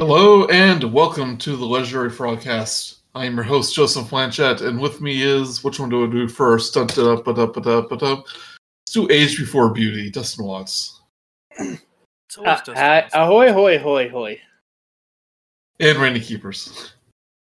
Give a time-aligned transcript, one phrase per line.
[0.00, 3.00] Hello and welcome to the Legendary Frogcast.
[3.14, 6.26] I am your host Joseph Blanchett, and with me is which one do I do
[6.26, 6.72] first?
[6.72, 7.22] Dun, dun.
[7.26, 8.24] Let's
[8.92, 11.02] do Age Before Beauty, Dustin Watts,
[11.50, 13.20] It's always Uh, Dustin uh, Watson.
[13.20, 14.40] ahoy, hoy, hoy, hoy.
[15.80, 16.94] and Randy Keepers.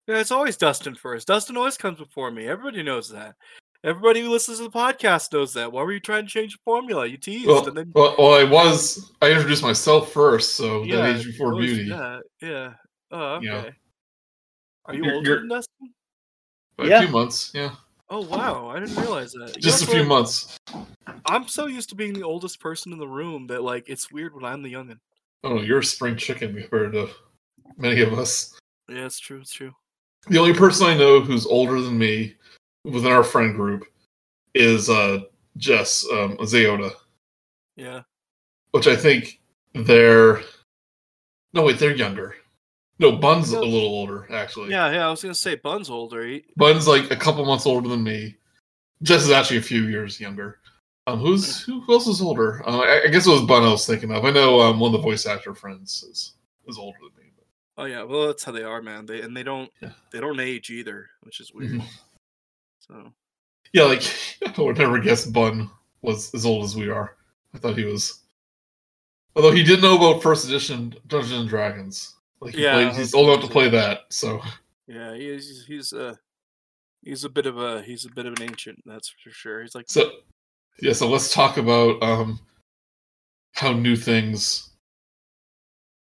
[0.07, 1.27] Yeah, it's always Dustin first.
[1.27, 2.49] Dustin always comes before me.
[2.49, 3.35] Everybody knows that.
[3.85, 5.71] Everybody who listens to the podcast knows that.
[5.71, 7.07] Why were you trying to change the formula?
[7.07, 10.97] You teased, Well, and then well, well, I was I introduced myself first, so yeah,
[10.97, 11.91] then Age Before always do Beauty.
[11.91, 12.23] that.
[12.43, 12.73] Yeah.
[13.13, 13.47] Oh, okay.
[13.47, 13.71] Yeah.
[14.87, 15.95] Are you You're- older you're- than Dustin?
[16.77, 16.99] By Yeah.
[16.99, 17.75] a few months, yeah,
[18.11, 19.57] Oh wow, I didn't realize that.
[19.57, 20.09] You just a few what?
[20.09, 20.57] months.
[21.27, 24.35] I'm so used to being the oldest person in the room that like it's weird
[24.35, 24.99] when I'm the youngin.
[25.43, 27.09] Oh, you're a spring chicken compared to
[27.79, 28.59] many of us.
[28.89, 29.41] Yeah, it's true.
[29.41, 29.73] It's true.
[30.29, 32.35] The only person I know who's older than me
[32.91, 33.85] within our friend group
[34.55, 35.21] is uh
[35.57, 36.93] Jess um, Zayota.
[37.77, 38.03] Yeah.
[38.73, 39.41] which I think
[39.75, 40.41] they're
[41.53, 42.35] no wait they're younger.
[42.99, 44.71] No, Bun's a little older actually.
[44.71, 45.07] Yeah, yeah.
[45.07, 46.27] I was gonna say Bun's older.
[46.27, 48.37] He, Bun's like a couple months older than me.
[49.03, 50.59] Jess is actually a few years younger.
[51.07, 52.67] Um, who's who else is older?
[52.67, 54.25] Uh, I, I guess it was Bun I was thinking of.
[54.25, 56.33] I know um, one of the voice actor friends is
[56.67, 57.33] is older than me.
[57.79, 58.03] oh yeah.
[58.03, 59.05] Well, that's how they are, man.
[59.07, 59.91] They and they don't Yeah.
[60.11, 61.73] they don't age either, which is weird.
[61.73, 61.85] Mhm.
[62.89, 63.13] So
[63.73, 64.03] Yeah, like
[64.59, 65.71] I would never guess Bun
[66.03, 67.17] was as old as we are.
[67.55, 68.21] I thought he was.
[69.35, 72.15] Although he did know about first edition Dungeons and Dragons.
[72.41, 74.01] Like he Yeah, played, he's old enough to play that.
[74.11, 74.41] So
[74.87, 76.15] Yeah, he's he's uh
[77.03, 79.63] he's a bit of a he's a bit of an ancient, that's for sure.
[79.63, 80.11] He's like So
[80.81, 82.41] yeah, so let's talk about um
[83.55, 84.71] how new things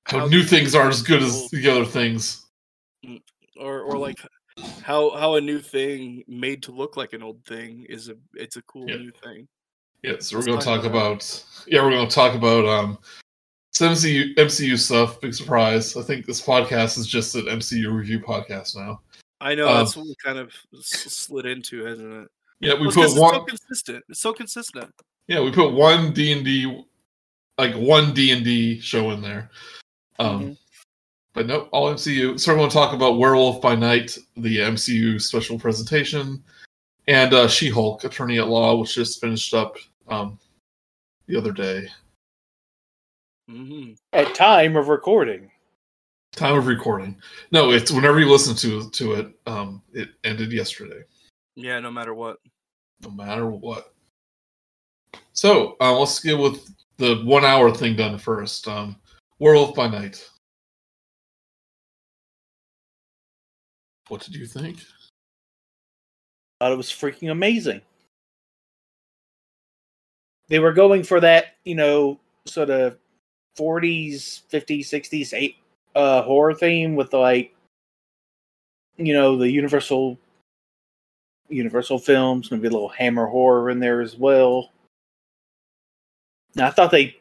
[0.07, 2.45] how, How new new things aren't as good as the other things.
[3.61, 4.19] or or like
[4.83, 8.57] how how a new thing made to look like an old thing is a it's
[8.57, 8.97] a cool Yeah.
[8.97, 9.49] new thing.
[10.03, 12.99] Yeah, so we're Let's gonna talk talk about about yeah, we're gonna talk about um
[13.73, 15.21] some MCU MCU stuff.
[15.21, 15.97] Big surprise.
[15.97, 19.01] I think this podcast is just an MCU review podcast now.
[19.41, 22.29] I know Um, that's what we kind of slid into, hasn't it?
[22.61, 24.05] Yeah, we Well, put one so consistent.
[24.09, 24.93] It's so consistent.
[25.29, 26.85] yeah, we put one D and D
[27.57, 29.51] like one D and D show in there.
[30.19, 30.53] Um Mm-hmm.
[31.35, 32.39] But no, all MCU.
[32.41, 36.43] So we're going to talk about Werewolf by Night, the MCU special presentation,
[37.07, 39.77] and uh, She-Hulk, Attorney at Law, which just finished up
[40.09, 40.39] um,
[41.27, 41.89] the other day.
[43.49, 45.51] hmm At time of recording.
[46.33, 47.17] Time of recording.
[47.53, 49.29] No, it's whenever you listen to to it.
[49.47, 51.03] Um, it ended yesterday,
[51.57, 52.37] Yeah, no matter what.
[53.03, 53.93] no matter what.
[55.33, 56.69] So uh, let's get with
[56.99, 58.69] the one hour thing done first.
[58.69, 58.97] Um,
[59.39, 60.29] Werewolf by Night.
[64.09, 64.79] What did you think?
[66.61, 67.81] I thought it was freaking amazing.
[70.49, 72.97] They were going for that, you know, sort of
[73.59, 75.57] 40s, 50s, 60s, eight
[75.95, 77.55] uh horror theme with like
[78.99, 80.19] you know, the universal
[81.49, 84.73] universal films, maybe a little hammer horror in there as well.
[86.55, 87.17] And I thought they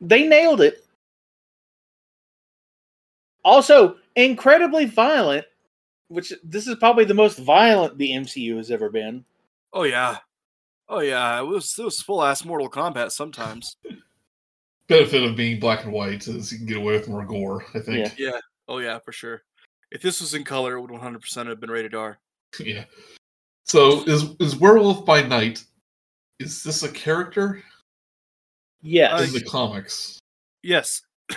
[0.00, 0.84] they nailed it.
[3.44, 5.46] Also, incredibly violent,
[6.12, 9.24] which this is probably the most violent the MCU has ever been.
[9.72, 10.18] Oh yeah.
[10.88, 13.76] Oh yeah, it was it was full ass Mortal Kombat sometimes.
[14.88, 17.64] benefit of being black and white is you can get away with more gore.
[17.74, 18.18] I think.
[18.18, 18.32] Yeah.
[18.32, 18.38] yeah.
[18.68, 19.42] Oh yeah, for sure.
[19.90, 22.18] If this was in color, it would 100% have been rated R.
[22.58, 22.84] Yeah.
[23.64, 25.64] So is is Werewolf by Night?
[26.38, 27.62] Is this a character
[28.82, 29.28] Yes.
[29.28, 30.18] in the comics?
[30.62, 31.02] Yes.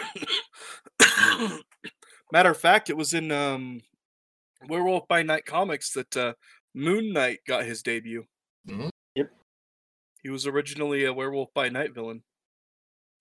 [2.32, 3.82] Matter of fact, it was in um,
[4.68, 6.34] Werewolf by Night comics that uh,
[6.74, 8.26] Moon Knight got his debut.
[8.68, 8.90] Mhm.
[9.16, 9.32] Yep.
[10.22, 12.24] He was originally a Werewolf by Night villain.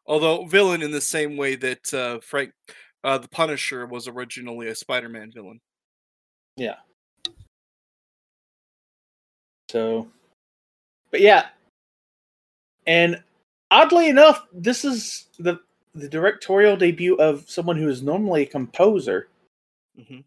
[0.06, 2.52] Although villain in the same way that uh, Frank,
[3.04, 5.60] uh, the Punisher, was originally a Spider-Man villain.
[6.56, 6.76] Yeah.
[9.70, 10.08] So,
[11.10, 11.48] but yeah,
[12.86, 13.22] and
[13.70, 15.58] oddly enough, this is the
[15.94, 19.28] the directorial debut of someone who is normally a composer,
[19.96, 20.20] hmm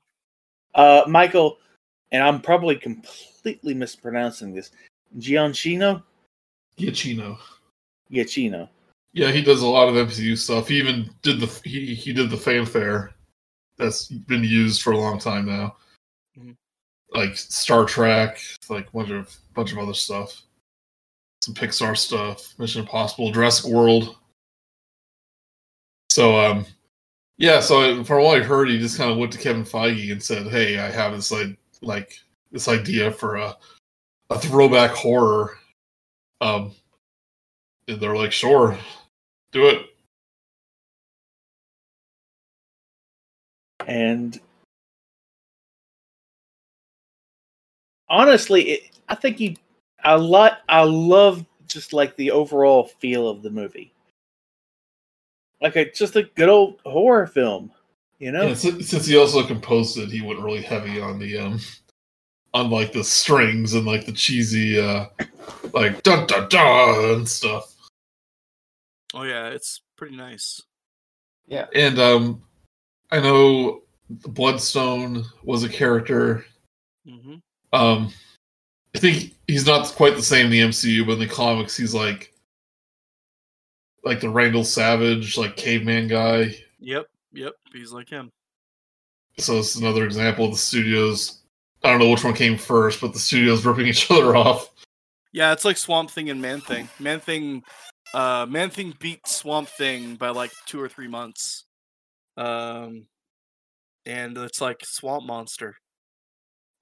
[0.78, 1.58] uh, Michael,
[2.12, 4.72] and I'm probably completely mispronouncing this.
[5.18, 6.04] Giancino,
[6.80, 7.38] Giacchino.
[8.12, 8.70] Giacchino.
[9.14, 10.68] Yeah, he does a lot of MCU stuff.
[10.68, 13.12] He even did the he he did the fanfare
[13.78, 15.76] that's been used for a long time now.
[16.38, 16.56] Mhm.
[17.12, 18.40] Like Star Trek,
[18.70, 20.44] like a bunch of bunch of other stuff.
[21.42, 24.18] Some Pixar stuff, Mission Impossible, Jurassic World.
[26.10, 26.66] So um
[27.38, 30.22] yeah, so from what I heard, he just kind of went to Kevin Feige and
[30.22, 32.14] said, "Hey, I have this like like
[32.52, 33.56] this idea for a
[34.32, 35.58] a throwback horror."
[36.42, 36.74] Um,
[37.88, 38.78] and they're like, "Sure,
[39.52, 39.86] do it."
[43.88, 44.40] And
[48.10, 49.56] honestly, it, I think you,
[50.04, 53.94] I lot, I love just like the overall feel of the movie.
[55.62, 57.72] Like a just a good old horror film,
[58.20, 58.48] you know.
[58.48, 61.60] Yeah, since, since he also composed it, he went really heavy on the um,
[62.54, 65.06] on like the strings and like the cheesy uh,
[65.74, 67.74] like dun dun dun and stuff.
[69.14, 70.62] Oh yeah, it's pretty nice.
[71.48, 72.44] Yeah, and um,
[73.12, 76.46] I know Bloodstone was a character.
[77.06, 77.36] hmm
[77.74, 78.14] Um,
[78.96, 81.94] I think he's not quite the same in the MCU, but in the comics, he's
[81.94, 82.34] like
[84.08, 86.56] like the Vandal Savage, like caveman guy.
[86.80, 87.54] Yep, yep.
[87.74, 88.32] He's like him.
[89.38, 91.42] So it's another example of the studios.
[91.84, 94.72] I don't know which one came first, but the studios ripping each other off.
[95.32, 96.90] Yeah, it's like Swamp Thing and Man Thing.
[97.00, 97.64] Man Thing,
[98.14, 101.66] uh, Man Thing beat Swamp Thing by like two or three months.
[102.36, 103.08] Um,
[104.06, 105.76] and it's like Swamp Monster.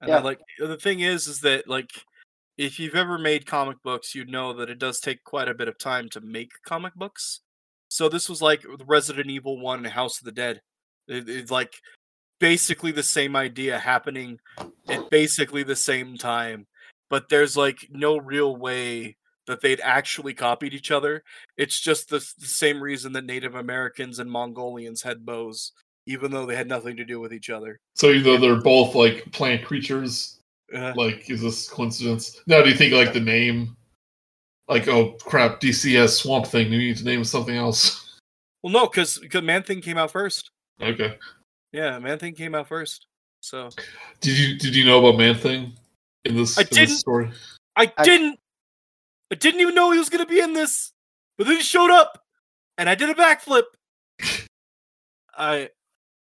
[0.00, 0.22] And I Yeah.
[0.22, 1.90] like the thing is, is that like
[2.56, 5.68] if you've ever made comic books, you'd know that it does take quite a bit
[5.68, 7.40] of time to make comic books.
[7.88, 10.60] So this was like Resident Evil One and House of the Dead.
[11.08, 11.74] It, it's like
[12.40, 14.38] basically the same idea happening
[14.88, 16.66] at basically the same time
[17.08, 19.16] but there's like no real way
[19.46, 21.22] that they'd actually copied each other.
[21.56, 25.72] It's just the, the same reason that Native Americans and Mongolians had bows,
[26.06, 27.78] even though they had nothing to do with each other.
[27.94, 30.40] So even though they're both like plant creatures,
[30.74, 32.40] Uh, like is this coincidence?
[32.46, 33.76] Now, do you think like the name,
[34.68, 38.18] like oh crap, DC's Swamp Thing, we need to name something else?
[38.62, 40.50] well, no, because Man Thing came out first.
[40.82, 41.18] okay.
[41.72, 43.06] Yeah, Man Thing came out first.
[43.40, 43.68] So
[44.20, 45.72] Did you did you know about Man Thing
[46.24, 46.88] in this, I in didn't.
[46.88, 47.30] this story?
[47.76, 48.40] I, I- didn't,
[49.30, 50.92] I didn't even know he was gonna be in this,
[51.38, 52.24] but then he showed up,
[52.78, 53.64] and I did a backflip.
[55.36, 55.68] I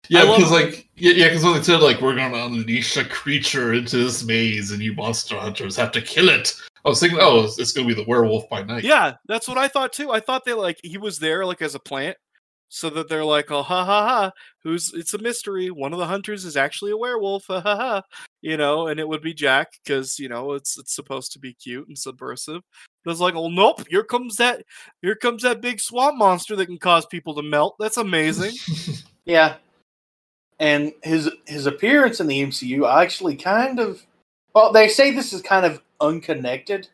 [0.10, 3.06] Yeah, love- because like yeah, yeah, because when they said like we're gonna unleash a
[3.06, 6.54] creature into this maze and you monster hunters have to kill it,
[6.84, 8.84] I was thinking, oh, it's, it's gonna be the werewolf by night.
[8.84, 10.12] Yeah, that's what I thought too.
[10.12, 12.18] I thought they like he was there like as a plant,
[12.70, 14.32] so that they're like, oh ha ha ha,
[14.64, 15.70] who's it's a mystery.
[15.72, 18.02] One of the hunters is actually a werewolf, ha ha ha.
[18.42, 21.54] You know, and it would be Jack because you know it's it's supposed to be
[21.54, 22.62] cute and subversive.
[23.04, 24.64] But it's like, oh nope, here comes that
[25.02, 27.76] here comes that big swamp monster that can cause people to melt.
[27.80, 28.56] That's amazing.
[29.26, 29.56] Yeah.
[30.60, 34.06] And his his appearance in the MCU actually kind of
[34.54, 36.88] well, they say this is kind of unconnected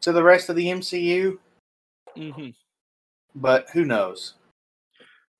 [0.00, 1.38] to the rest of the MCU,
[2.16, 2.48] hmm
[3.34, 4.34] but who knows?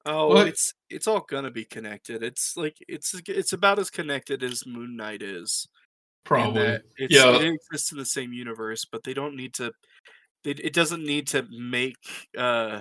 [0.07, 0.49] Oh, What?
[0.49, 2.23] it's it's all gonna be connected.
[2.23, 5.69] It's like it's it's about as connected as Moon Knight is.
[6.25, 6.79] Probably.
[6.97, 7.41] It's, Yeah.
[7.41, 9.73] it exists in the same universe, but they don't need to.
[10.45, 11.97] It, it doesn't need to make,
[12.37, 12.81] uh,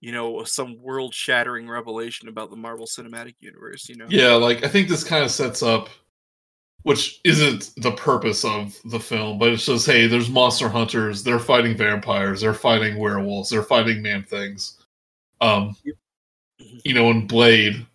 [0.00, 3.88] you know, some world-shattering revelation about the Marvel Cinematic Universe.
[3.88, 4.06] You know.
[4.08, 5.88] Yeah, like I think this kind of sets up,
[6.82, 11.38] which isn't the purpose of the film, but it's just hey, there's monster hunters, they're
[11.38, 14.78] fighting vampires, they're fighting werewolves, they're fighting man things.
[15.40, 15.76] Um,
[16.60, 16.80] Mhm.
[16.84, 17.86] you know, and Blade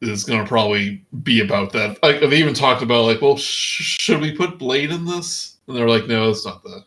[0.00, 2.02] is going to probably be about that.
[2.02, 5.58] Like they even talked about like, well, sh- should we put Blade in this?
[5.66, 6.84] And they're like, no, it's not the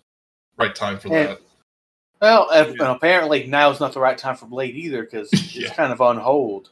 [0.57, 1.27] right time for Yeah.
[1.27, 1.41] that.
[2.23, 2.71] Well, uh, Yeah.
[2.71, 6.15] and apparently now's not the right time for Blade either because it's kind of on
[6.17, 6.69] hold.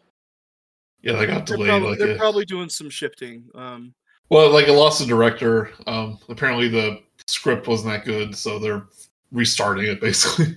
[1.01, 1.69] Yeah, they got They're, delayed.
[1.69, 3.49] probably, like they're a- probably doing some shifting.
[3.53, 3.93] Um,
[4.29, 5.71] Well, like it lost the director.
[5.87, 8.85] Um, apparently the script wasn't that good, so they're
[9.33, 10.55] restarting it basically.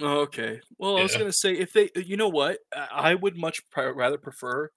[0.00, 0.60] oh, okay.
[0.78, 3.86] Well, I was gonna say if they, you know what, I I would much pri-
[3.86, 4.70] rather prefer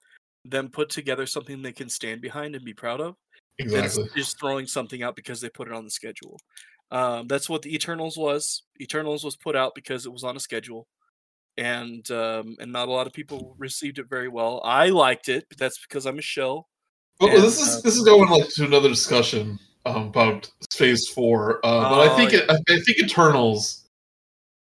[0.44, 3.14] them put together something they can stand behind and be proud of.
[3.60, 4.08] than exactly.
[4.16, 6.40] just throwing something out because they put it on the schedule.
[6.90, 8.62] Um, that's what the Eternals was.
[8.80, 10.86] Eternals was put out because it was on a schedule,
[11.56, 14.60] and um, and not a lot of people received it very well.
[14.64, 16.68] I liked it, but that's because I'm a shell.
[17.20, 21.08] Well, and, this is uh, this is going like to another discussion um, about Phase
[21.08, 22.40] Four, uh, but I Oh, think yeah.
[22.40, 23.88] it, I, think Eternals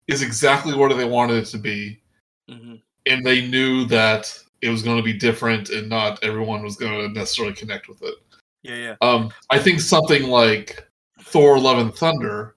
[0.08, 2.02] is exactly what they wanted it to be,
[2.50, 2.76] hmm
[3.08, 7.08] and they knew that it was going to be different, and not everyone was going
[7.08, 8.16] to necessarily connect with it.
[8.64, 8.96] Yeah, yeah.
[9.02, 10.85] Um, I think something like
[11.26, 12.56] Thor: Love and Thunder,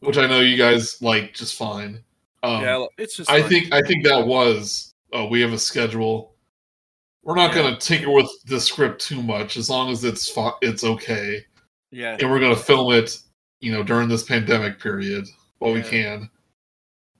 [0.00, 2.02] which I know you guys like just fine.
[2.42, 3.30] Um, yeah, it's just.
[3.30, 3.50] I fun.
[3.50, 6.34] think I think that was oh we have a schedule.
[7.22, 7.62] We're not Yeah.
[7.62, 10.32] going to tinker with the script too much as long as it's
[10.62, 11.44] it's okay,
[11.90, 13.18] Yeah, and we're going to film it,
[13.60, 15.26] you know, during this pandemic period
[15.58, 16.30] while we can.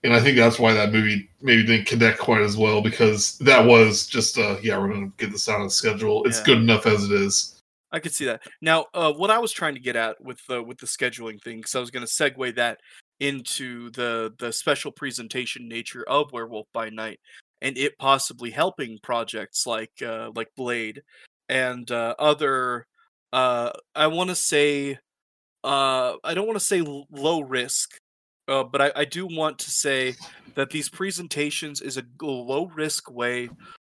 [0.03, 3.63] And I think that's why that movie maybe didn't connect quite as well because that
[3.63, 6.23] was just uh yeah we're going to get this out of the schedule.
[6.25, 6.45] It's Yeah.
[6.45, 7.60] good enough as it is.
[7.91, 8.41] I could see that.
[8.61, 11.57] Now, uh, what I was trying to get at with the with the scheduling thing,
[11.57, 12.79] because I was going to segue that
[13.19, 17.19] into the the special presentation nature of Werewolf by Night,
[17.61, 21.01] and it possibly helping projects like uh, like Blade
[21.49, 22.87] and uh, other.
[23.33, 24.97] Uh, I want to say,
[25.63, 27.97] uh, I don't want to say low risk,
[28.47, 30.15] but I, I do want to say
[30.55, 33.49] that these presentations is a low risk way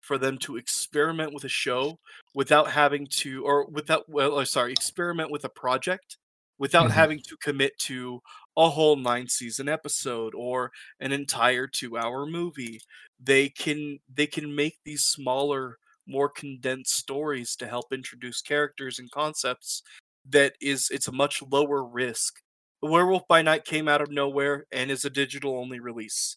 [0.09, 2.01] for them to experiment with a show
[2.35, 6.19] without having to, or without, well, uh, sorry, experiment with a project
[6.59, 6.93] without Mhm.
[6.93, 8.21] having to commit to
[8.57, 12.81] a whole nine season episode or an entire two hour movie.
[13.21, 19.11] They can they can make these smaller more condensed stories to help introduce characters and
[19.11, 19.83] concepts
[20.29, 22.41] that is it's a much lower risk.
[22.83, 26.37] The werewolf by night came out of nowhere and is a digital only release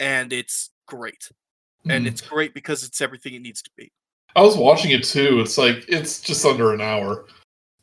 [0.00, 1.28] and it's great
[1.90, 2.08] and Mhm.
[2.08, 3.90] it's great because it's everything it needs to be
[4.36, 5.40] I was watching it too.
[5.40, 7.26] It's like it's just under an hour.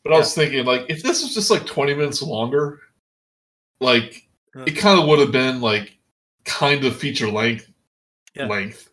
[0.04, 2.80] But I was thinking, like, if this was just like 20 minutes longer,
[3.80, 4.64] like Yeah.
[4.66, 5.98] it kind of would have been like
[6.44, 7.68] kind of feature length
[8.34, 8.46] Yeah.
[8.46, 8.90] length.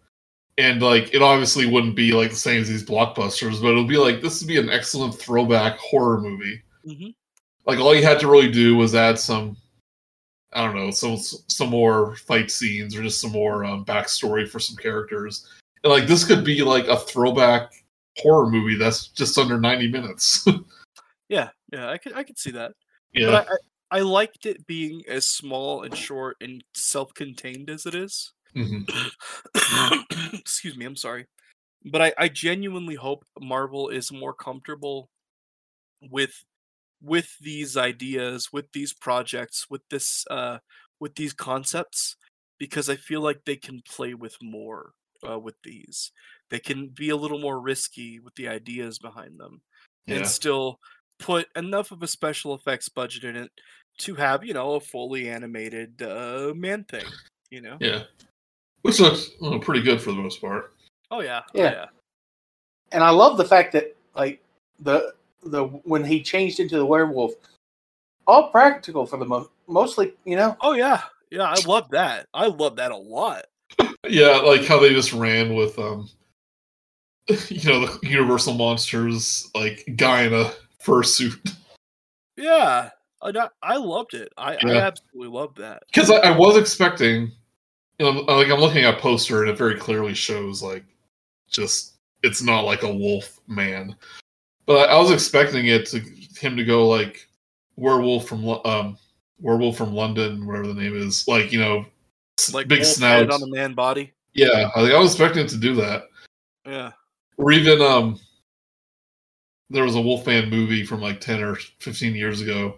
[0.57, 3.97] And like it obviously wouldn't be like the same as these blockbusters, but it'll be
[3.97, 6.61] like this would be an excellent throwback horror movie.
[6.85, 7.13] Mhm.
[7.65, 9.55] Like all you had to really do was add some
[10.55, 14.59] I don't know, some some more fight scenes or just some more um, backstory for
[14.59, 15.47] some characters.
[15.83, 17.71] And like this could be like a throwback
[18.17, 20.47] horror movie that's just under 90 minutes.
[21.29, 22.73] yeah yeah i could i could see that
[23.13, 23.27] yeah.
[23.27, 27.95] But I, I, I liked it being as small and short and self-contained as it
[27.95, 28.33] is.
[28.55, 28.89] Mhm.
[30.33, 31.27] Excuse me, I'm sorry.
[31.85, 35.09] But I, I genuinely hope Marvel is more comfortable
[36.09, 36.43] with
[37.03, 40.57] with these ideas, with these projects, with this uh
[40.99, 42.15] with these concepts
[42.59, 44.93] because I feel like they can play with more
[45.27, 46.11] uh, with these.
[46.49, 49.61] They can be a little more risky with the ideas behind them
[50.07, 50.17] Yeah.
[50.17, 50.79] and still
[51.19, 53.51] put enough of a special effects budget in it
[53.99, 57.05] to have you know a fully animated uh, man thing
[57.51, 58.03] you know Yeah.
[58.83, 60.73] Which looks well, pretty good for the most part.
[61.11, 61.71] oh yeah oh, Yeah.
[61.71, 61.85] yeah
[62.91, 64.41] and I love the fact that like
[64.79, 65.13] the
[65.45, 67.33] the when he changed into the werewolf,
[68.27, 70.55] all practical for the most, mostly, you know.
[70.61, 73.45] oh yeah yeah i love that i love that a lot
[74.07, 76.09] Yeah, like how they just ran with um
[77.47, 80.51] you know, the Universal Monsters like guy in a
[80.83, 81.55] fursuit.
[82.37, 82.89] yeah
[83.21, 87.31] i, I loved it i, I absolutely loved that Because I, I was expecting
[87.99, 90.83] you know, like I'm looking at a poster and it very clearly shows like
[91.49, 93.95] just it's not like a wolf man.
[94.65, 95.99] But I, was expecting it to
[96.39, 97.27] him to go like
[97.75, 98.97] werewolf from um
[99.39, 101.85] werewolf from London, whatever the name is, like you know,
[102.53, 103.29] like big snout.
[103.29, 106.03] on a man body Yeah, I, I was expecting it to do that.
[106.65, 106.91] yeah
[107.37, 108.19] or even um
[109.69, 112.77] there was a wolfman movie from like 10 or 15 years ago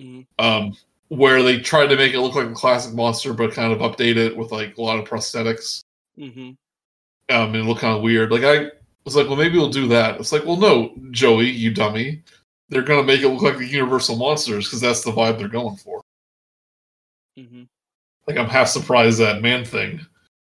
[0.00, 0.26] Mhm.
[0.38, 0.76] um
[1.08, 4.16] where they tried to make it look like a classic monster but kind of update
[4.16, 5.80] it with like a lot of prosthetics
[6.16, 6.56] hmm um
[7.28, 8.70] and it looked kind of weird like i
[9.04, 10.18] was like well maybe we'll do that.
[10.20, 12.22] It's like well no joey you dummy.
[12.68, 15.76] They're gonna make it look like the universal monsters because that's the vibe they're going
[15.76, 16.02] for.
[17.38, 17.64] Hmm
[18.26, 20.04] like i'm half surprised that man thing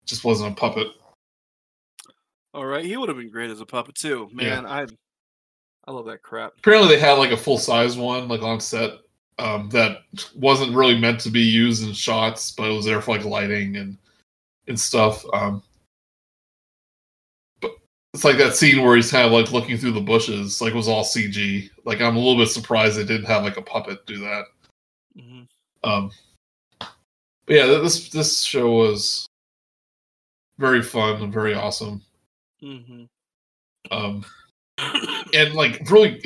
[0.05, 0.87] just wasn't a puppet.
[2.53, 4.29] All right he would have been great as a puppet too.
[4.31, 4.61] Yeah.
[4.61, 4.87] man i
[5.85, 6.53] i love that crap.
[6.57, 8.91] Apparently they had like a full size one like on set
[9.37, 9.99] um, that
[10.35, 13.77] wasn't really meant to be used in shots, but it was there for like lighting
[13.77, 13.97] and
[14.67, 15.23] and stuff.
[15.33, 15.63] Um,
[18.13, 20.77] it's like that scene where he's kind of like looking through the bushes, like it
[20.77, 21.69] was all CG.
[21.85, 24.45] Like I'm a little bit surprised they didn't have like a puppet do that.
[25.17, 25.41] hmm
[25.83, 26.11] Um,
[26.79, 29.27] but yeah, this this show was
[30.57, 32.01] very fun and very awesome.
[32.61, 33.03] hmm
[33.91, 34.25] Um,
[35.33, 36.21] and like really,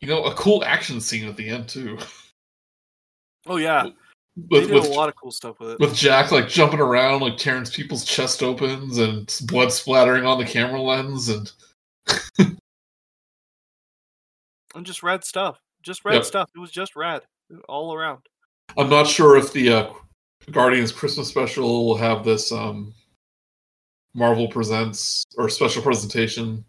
[0.00, 1.98] you know, a cool action scene at the end too.
[3.46, 3.88] oh yeah
[4.50, 6.80] they With did with, a lot of cool stuff with it with Jack like jumping
[6.80, 11.52] around, like tearing people's chest opens and blood splattering on the camera lens, and
[14.74, 16.24] and just rad stuff just rad Yep.
[16.24, 17.22] stuff it was just rad
[17.68, 18.20] all around
[18.76, 19.92] I'm not sure if the uh,
[20.50, 22.92] Guardians Christmas special will have this um,
[24.14, 26.64] Marvel presents or special presentation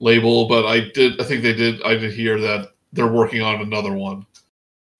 [0.00, 1.20] label, but I did.
[1.20, 1.82] I think they did.
[1.82, 4.26] I did hear that they're working on another one,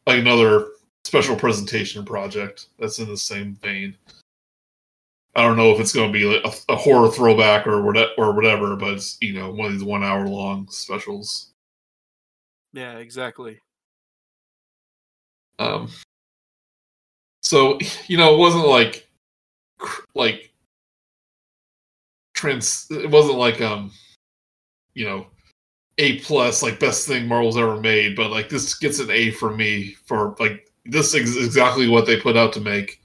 [0.07, 0.69] like another
[1.05, 3.97] special presentation project that's in the same vein.
[5.37, 8.11] I don't know if it's going to be like a, a horror throwback or whatever,
[8.19, 11.51] or whatever, but it's you know one of these one hour long specials.
[12.73, 13.59] yeah exactly
[15.59, 15.91] Um,
[17.43, 19.09] so you know, it wasn't like
[20.15, 20.53] like
[22.35, 22.87] trans.
[22.91, 23.93] It wasn't like um,
[24.95, 25.27] you know,
[25.99, 28.17] a plus like best thing Marvel's ever made.
[28.17, 32.21] But like this gets an A for me for like this is exactly what they
[32.21, 33.01] put out to make.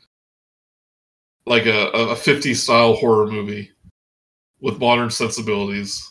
[1.45, 3.71] like a a 50 style horror movie
[4.61, 6.07] with modern sensibilities,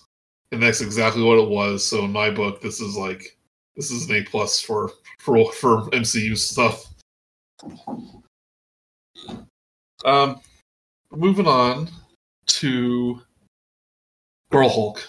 [0.53, 1.87] and that's exactly what it was.
[1.87, 3.37] So in my book, this is like
[3.77, 6.87] this is an A plus for for for MCU stuff.
[10.05, 10.41] Um,
[11.13, 11.89] moving on
[12.47, 13.21] to
[14.51, 15.09] Girl Hulk.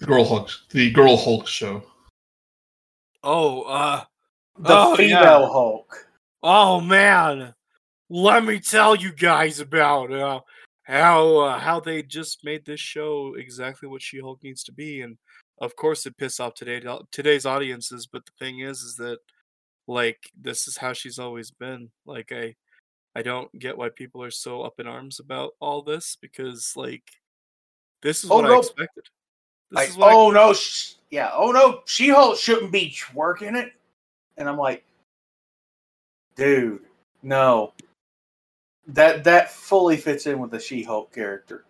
[0.00, 1.82] The Girl Hulk, the Girl Hulk show.
[3.22, 4.04] Oh, uh,
[4.58, 5.48] The Oh, female yeah.
[5.48, 6.06] Hulk.
[6.42, 7.54] oh man,
[8.10, 10.40] let me tell you guys about uh,
[10.82, 15.16] how uh, how they just made this show exactly what She-Hulk needs to be, and
[15.58, 18.06] of course it pissed off today today's audiences.
[18.06, 19.18] But the thing is, is that
[19.86, 21.90] like this is how she's always been.
[22.04, 22.54] Like I,
[23.14, 27.04] I don't get why people are so up in arms about all this because like
[28.02, 29.04] this is Oh, what I expected.
[29.72, 33.72] Like, what I oh no, sh- yeah, oh no, She Hulk shouldn't be working it.
[34.36, 34.84] And I'm like,
[36.36, 36.80] dude,
[37.22, 37.72] no.
[38.88, 41.64] That that fully fits in with the She Hulk character.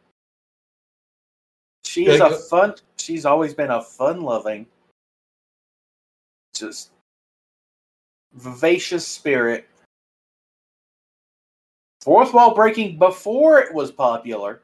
[1.85, 2.75] She's Yeah, a fun.
[2.97, 4.67] She's always been a fun-loving,
[6.55, 6.91] just
[8.35, 9.69] vivacious spirit.
[12.01, 14.63] Fourth wall breaking before it was popular.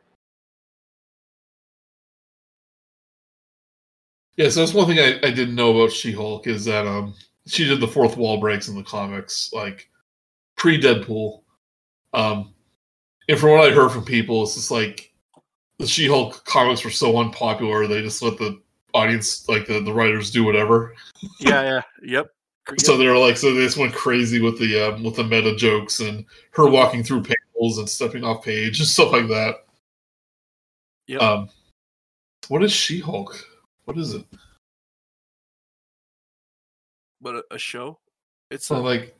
[4.38, 7.12] Yeah, so that's one thing I, I didn't know about She Hulk is that um
[7.48, 9.90] she did the fourth wall breaks in the comics, like
[10.56, 11.42] pre Deadpool.
[12.14, 12.54] Um
[13.28, 15.12] and from what I heard from people, it's just like
[15.80, 18.60] the She Hulk comics were so unpopular, they just let the
[18.94, 20.94] audience like the, the writers do whatever.
[21.40, 22.30] yeah, yeah, yep.
[22.78, 25.56] So they were like so they just went crazy with the um with the meta
[25.56, 29.64] jokes and her walking through panels and stepping off page and stuff like that.
[31.08, 31.18] Yeah.
[31.18, 31.50] Um
[32.46, 33.47] what is She Hulk?
[33.88, 34.26] What is it?
[37.22, 37.98] but a, a show.
[38.50, 39.16] It's So a, like,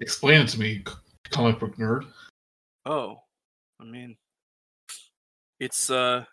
[0.00, 0.82] explain it to me,
[1.30, 2.06] comic book nerd.
[2.86, 3.18] oh,
[3.78, 4.16] I mean,
[5.60, 6.24] it's uh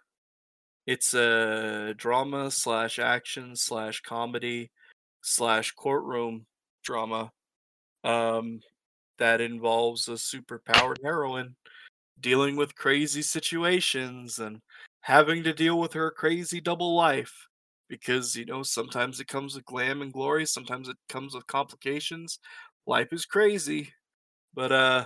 [0.87, 4.72] it's a drama slash action slash comedy
[5.22, 6.46] slash courtroom
[6.85, 7.31] drama
[8.05, 8.61] um
[9.20, 11.57] that involves a superpowered heroine
[12.22, 14.61] dealing with crazy situations and
[15.01, 17.48] having to deal with her crazy double life
[17.90, 22.40] because you know sometimes it comes with glam and glory sometimes it comes with complications.
[22.87, 23.94] Life is crazy
[24.53, 25.05] but uh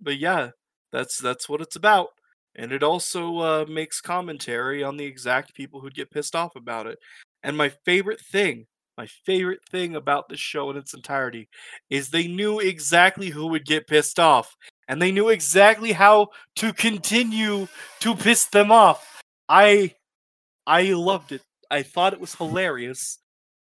[0.00, 0.50] but yeah
[0.92, 2.08] that's that's what it's about
[2.56, 6.86] and it also uh, makes commentary on the exact people who'd get pissed off about
[6.86, 6.98] it
[7.42, 11.48] and my favorite thing my favorite thing about this show in its entirety
[11.90, 14.56] is they knew exactly who would get pissed off
[14.88, 17.66] and they knew exactly how to continue
[18.00, 19.22] to piss them off.
[19.48, 19.94] I
[20.66, 21.42] i loved it.
[21.70, 23.18] I thought it was hilarious.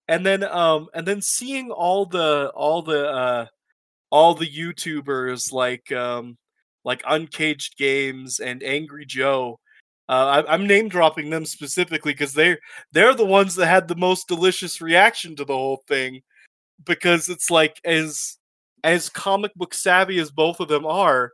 [0.07, 3.45] And then um and then seeing all the all the uh
[4.11, 6.37] all the youtubers like um
[6.85, 9.59] like uncaged games and angry joe
[10.09, 12.59] uh, I, i'm name dropping them specifically because they're
[12.91, 16.21] they're the ones that had the most delicious reaction to the whole thing
[16.85, 18.37] because it's like as
[18.83, 21.31] as comic book savvy as both of them are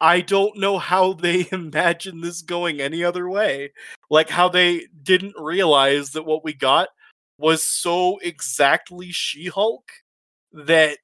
[0.00, 3.72] i don't know how they imagine this going any other way.
[4.10, 6.88] Like how they didn't realize that what we got
[7.38, 9.84] was so exactly she-hulk
[10.52, 10.98] that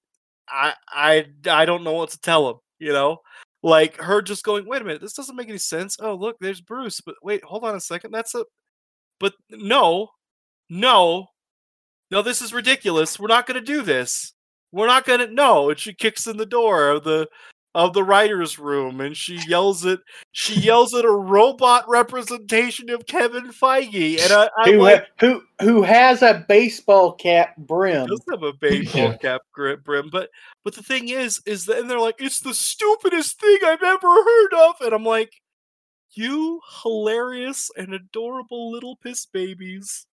[0.48, 3.18] i i i don't know what to tell them you know
[3.62, 5.96] like her just going wait a minute this doesn't make any sense.
[6.00, 8.44] Oh look there's bruce but wait hold on a second that's a
[9.20, 10.08] but no
[10.68, 11.26] no
[12.10, 14.32] no this is ridiculous we're not going to do this.
[14.72, 17.28] We're not going to no and she kicks in the door of the
[17.74, 19.98] of the writers room and she yells at
[20.32, 25.06] she yells at a robot representation of kevin feige and I, i'm who, like ha-
[25.20, 28.06] who who has a baseball cap brim.
[28.06, 30.28] does have a baseball cap grip brim, but
[30.64, 34.08] but the thing is, is that and they're like, it's the stupidest thing I've ever
[34.08, 35.32] heard of, and I'm like,
[36.12, 40.06] you hilarious and adorable little piss babies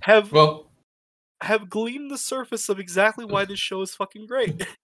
[0.00, 0.70] have Well,
[1.42, 4.66] have gleamed the surface of exactly why this show is fucking great.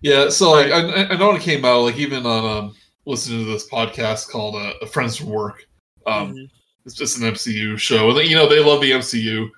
[0.00, 0.28] yeah.
[0.28, 3.68] So like, I, I- know it came out, like even on um, listening to this
[3.68, 5.66] podcast called uh, "Friends from Work."
[6.06, 6.50] Um, Mhm.
[6.86, 9.50] It's just an MCU show, and you know they love the MCU.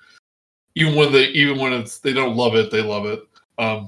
[0.75, 3.21] Even when they, even when it's they don't love it, they love it.
[3.57, 3.87] Um,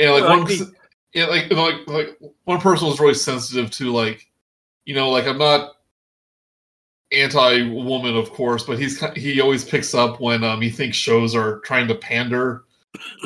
[0.00, 0.74] and like Well, one, mean-
[1.14, 4.28] yeah, like you know, like like one person was really sensitive to like,
[4.84, 5.76] you know, like I'm not
[7.12, 11.60] anti-woman, of course, but he's he always picks up when um he thinks shows are
[11.60, 12.64] trying to pander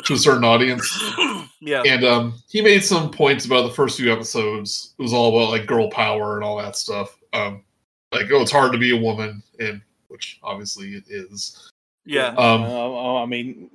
[0.03, 0.87] to a certain audience.
[1.61, 4.93] yeah, And um, he made some points about the first few episodes.
[4.97, 7.17] It was all about like girl power and all that stuff.
[7.33, 7.63] Um,
[8.11, 11.69] like, oh, it's hard to be a woman, and which obviously it is.
[12.05, 13.69] yeah, Um, Uh, I mean,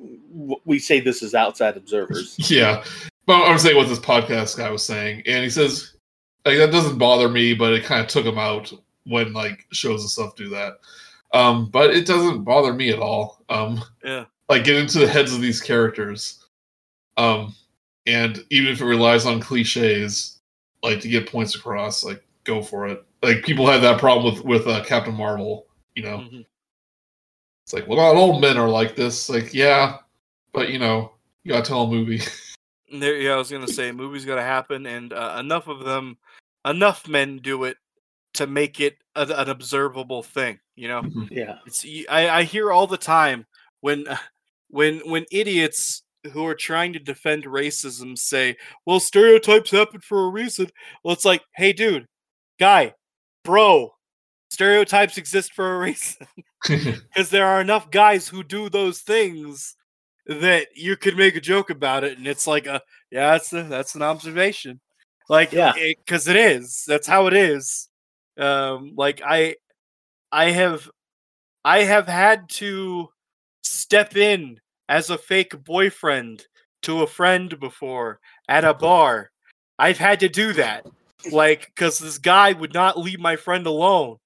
[0.64, 2.36] we say this as outside observers.
[2.50, 2.84] yeah,
[3.26, 5.94] But I'm saying what this podcast guy was saying, and he says
[6.44, 8.72] like that doesn't bother me, but it kind of took him out
[9.04, 10.78] when like shows and stuff do that.
[11.32, 13.44] Um, but it doesn't bother me at all.
[13.48, 14.24] Um, Yeah.
[14.50, 16.44] Like get into the heads of these characters.
[17.16, 17.54] Um,
[18.06, 20.40] and even if it relies on cliches,
[20.82, 23.04] like to get points across, like go for it.
[23.22, 25.66] Like people had that problem with with uh, Captain Marvel.
[25.94, 26.46] You know, Mhm.
[27.64, 29.28] it's like, well, not all men are like this.
[29.30, 29.98] Like, yeah,
[30.52, 31.12] but you know,
[31.44, 32.20] you gotta tell a movie.
[32.92, 36.18] There, yeah, I was gonna say movies got to happen, and uh, enough of them,
[36.64, 37.76] enough men do it
[38.34, 40.58] to make it a, an observable thing.
[40.74, 41.58] You know, Yeah.
[41.66, 43.46] it's y- I, I hear all the time
[43.80, 44.06] when
[44.70, 46.02] when when idiots
[46.32, 48.56] who are trying to defend racism say,
[48.86, 50.68] "Well, stereotypes happen for a reason."
[51.04, 52.06] Well, it's like, hey, dude,
[52.58, 52.94] guy,
[53.44, 53.90] bro,
[54.50, 56.26] stereotypes exist for a reason
[56.68, 59.76] because there are enough guys who do those things
[60.26, 62.80] that you could make a joke about it, and it's like a
[63.10, 64.80] yeah, that's a, that's an observation,
[65.28, 65.72] like Yeah.
[65.98, 66.84] because it is.
[66.86, 67.88] That's how it is.
[68.38, 69.56] Um, like I,
[70.32, 70.88] I have,
[71.64, 73.08] I have had to
[73.70, 76.46] step in as a fake boyfriend
[76.82, 79.30] to a friend before at a bar.
[79.78, 80.86] I've had to do that,
[81.30, 84.16] like because this guy would not leave my friend alone,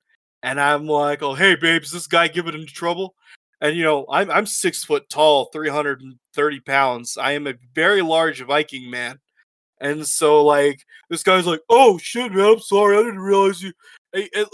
[0.42, 3.14] and I'm like, oh hey babes, this guy giving him trouble.
[3.60, 7.16] And you know, I'm I'm six foot tall, 330 pounds.
[7.16, 9.18] I am a very large Viking man.
[9.80, 13.72] And so like this guy's like, oh shit, man, I'm sorry, I didn't realize you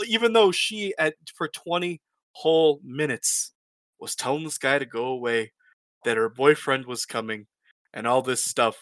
[0.07, 2.01] even though she at for 20
[2.33, 3.53] whole minutes
[4.01, 5.53] was telling this guy to go away,
[6.05, 7.47] that her boyfriend was coming
[7.93, 8.77] and all this stuff.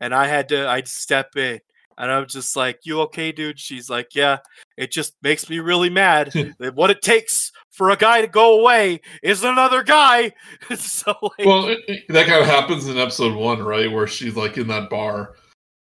[0.00, 1.60] And I had to I'd step in
[1.98, 3.58] and I'm just like, You okay, dude?
[3.58, 4.38] She's like, Yeah,
[4.76, 8.60] it just makes me really mad that what it takes for a guy to go
[8.60, 10.32] away is another guy.
[10.76, 14.36] so like, well, it, it- that kind of happens in episode one, right, where she's
[14.36, 15.34] like in that bar,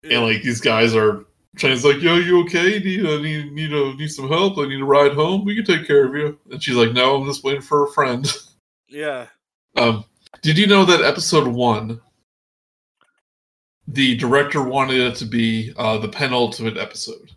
[0.03, 0.19] yeah.
[0.19, 1.25] and like these guys are
[1.57, 1.73] trying.
[1.73, 2.79] It's like, yo, you okay?
[2.79, 4.59] Need uh, need need uh, need some help?
[4.59, 5.45] I need a ride home.
[5.45, 6.39] We can take care of you.
[6.51, 8.27] And she's like, no, I'm just waiting for a friend.
[8.93, 9.27] yeah.
[9.77, 10.05] Um,
[10.43, 12.01] did you know that episode one,
[13.89, 17.31] the director wanted it to be uh, the penultimate episode?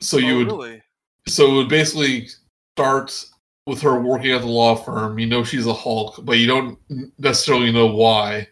[0.00, 0.82] So you Oh, would, really?
[1.26, 2.28] so it would basically
[2.76, 3.24] start
[3.66, 5.18] with her working at the law firm.
[5.18, 6.78] You know she's a Hulk, but you don't
[7.18, 8.48] necessarily know why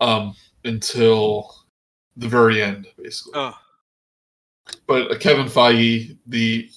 [0.00, 1.54] um, until
[2.16, 3.32] the very end, basically.
[3.36, 3.54] Oh,
[4.86, 6.68] But uh, Kevin Feige, the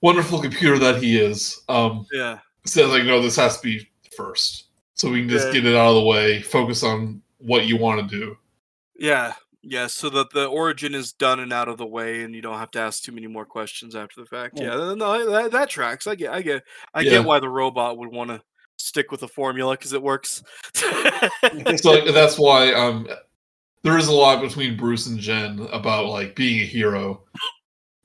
[0.00, 2.38] wonderful computer that he is, um, yeah.
[2.66, 5.52] Says like, no, this has to be first, so we can just Yeah.
[5.54, 8.36] get it out of the way, focus on what you want to do.
[8.96, 9.34] Yeah.
[9.62, 12.58] Yeah, so that the origin is done and out of the way, and you don't
[12.58, 14.58] have to ask too many more questions after the fact.
[14.58, 14.74] Yeah.
[14.74, 16.06] Yeah, no, that, that tracks.
[16.06, 16.62] I get, I get,
[16.94, 17.10] I Yeah.
[17.10, 18.40] get why the robot would want to
[18.78, 20.42] stick with the formula because it works.
[21.76, 23.06] So like, that's why um,
[23.82, 27.22] there is a lot between Bruce and Jen about like being a hero,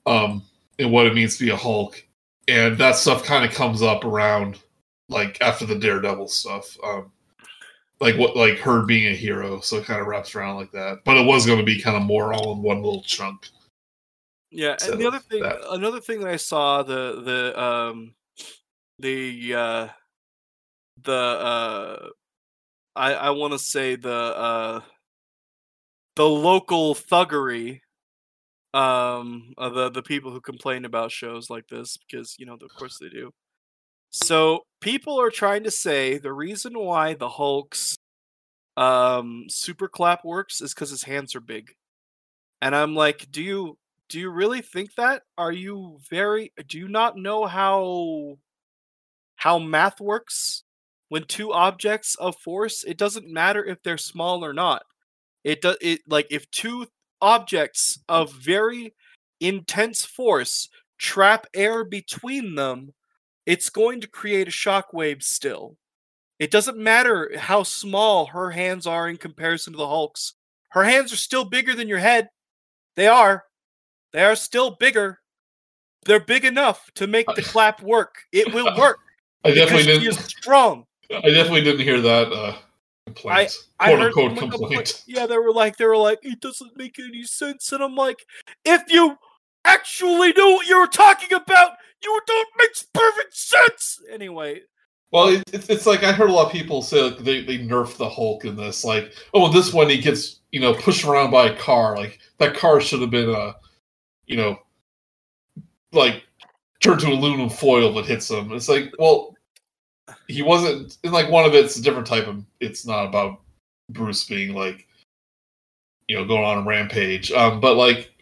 [0.04, 0.42] um,
[0.78, 2.04] and what it means to be a Hulk,
[2.48, 4.58] and that stuff kind of comes up around
[5.08, 6.76] like after the Daredevil stuff.
[6.82, 7.12] Um,
[8.00, 10.98] like what like her being a hero, so it kind of wraps around like that.
[11.04, 13.48] But it was going to be kind of more all in one little chunk.
[14.50, 18.14] Yeah, and the other thing, that- another thing that I saw the the um
[18.98, 19.88] the uh
[21.02, 22.08] the uh
[22.94, 24.80] I I want to say the uh
[26.16, 27.80] the local thuggery
[28.76, 32.74] um of the the people who complain about shows like this because you know of
[32.78, 33.32] course they do.
[34.10, 37.96] So people are trying to say the reason why the Hulk's
[38.76, 41.72] um super clap works is because his hands are big.
[42.62, 45.22] And I'm like, do you do you really think that?
[45.38, 48.38] Are you very do you not know how
[49.36, 50.64] how math works?
[51.08, 54.82] When two objects of force, it doesn't matter if they're small or not.
[55.44, 56.86] It does it like if two
[57.20, 58.94] objects of very
[59.40, 62.94] intense force trap air between them,
[63.44, 65.76] it's going to create a shockwave still.
[66.38, 70.34] It doesn't matter how small her hands are in comparison to the Hulk's.
[70.70, 72.28] Her hands are still bigger than your head.
[72.96, 73.44] They are.
[74.12, 75.20] They are still bigger.
[76.04, 78.16] They're big enough to make the clap work.
[78.32, 78.98] It will work
[79.44, 80.02] I definitely didn't.
[80.02, 80.84] She is strong.
[81.10, 82.56] I definitely didn't hear that uh,
[83.16, 83.56] complaint.
[83.80, 85.04] I quote heard unquote someone compla- complaint.
[85.06, 88.24] Yeah, they were like, they were like, it doesn't make any sense, and I'm like,
[88.64, 89.16] if you
[89.64, 93.98] actually knew what you were talking about, you don't makes perfect sense.
[94.12, 94.60] Anyway,
[95.10, 97.58] Well, it, it's it's like I heard a lot of people say like, they they
[97.58, 98.84] nerf the Hulk in this.
[98.84, 101.96] Like, oh, this one he gets you know pushed around by a car.
[101.96, 103.54] Like that car should have been a,
[104.26, 104.58] you know,
[105.92, 106.24] like
[106.80, 108.52] turned to aluminum foil that hits him.
[108.52, 109.35] It's like, well,
[110.28, 110.98] he wasn't.
[111.04, 112.44] And like one of it's a different type of.
[112.60, 113.40] It's not about
[113.90, 114.86] Bruce being like
[116.08, 117.32] you know, going on a rampage.
[117.32, 118.12] Um, but like,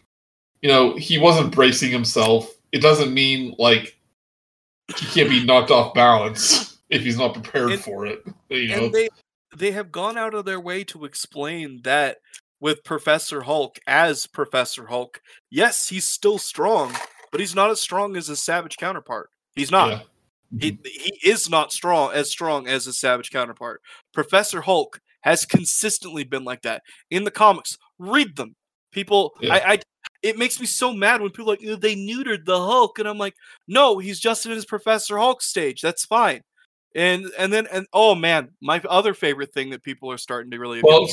[0.63, 2.51] you know, he wasn't bracing himself.
[2.73, 3.97] It doesn't mean like
[4.97, 8.25] he can't be knocked off balance if he's not prepared And- for it.
[8.49, 9.09] You know, and they
[9.57, 12.19] they have gone out of their way to explain that
[12.61, 16.95] with Professor Hulk as Professor Hulk, yes, he's still strong,
[17.31, 19.29] but he's not as strong as his savage counterpart.
[19.55, 19.91] He's not.
[19.91, 20.01] yeah.
[20.61, 23.81] He he is not strong as strong as his savage counterpart.
[24.13, 27.79] Professor Hulk has consistently been like that in the comics.
[27.99, 28.55] Read them,
[28.93, 29.35] people.
[29.41, 29.55] Yeah.
[29.55, 29.79] I, I
[30.23, 33.09] it makes me so mad when people are like "Uh, they neutered the Hulk, and
[33.09, 33.35] I'm like,
[33.69, 35.81] no, he's just in his Professor Hulk stage.
[35.81, 36.43] That's fine.
[36.95, 40.59] And and then and oh man, my other favorite thing that people are starting to
[40.59, 41.07] really Well.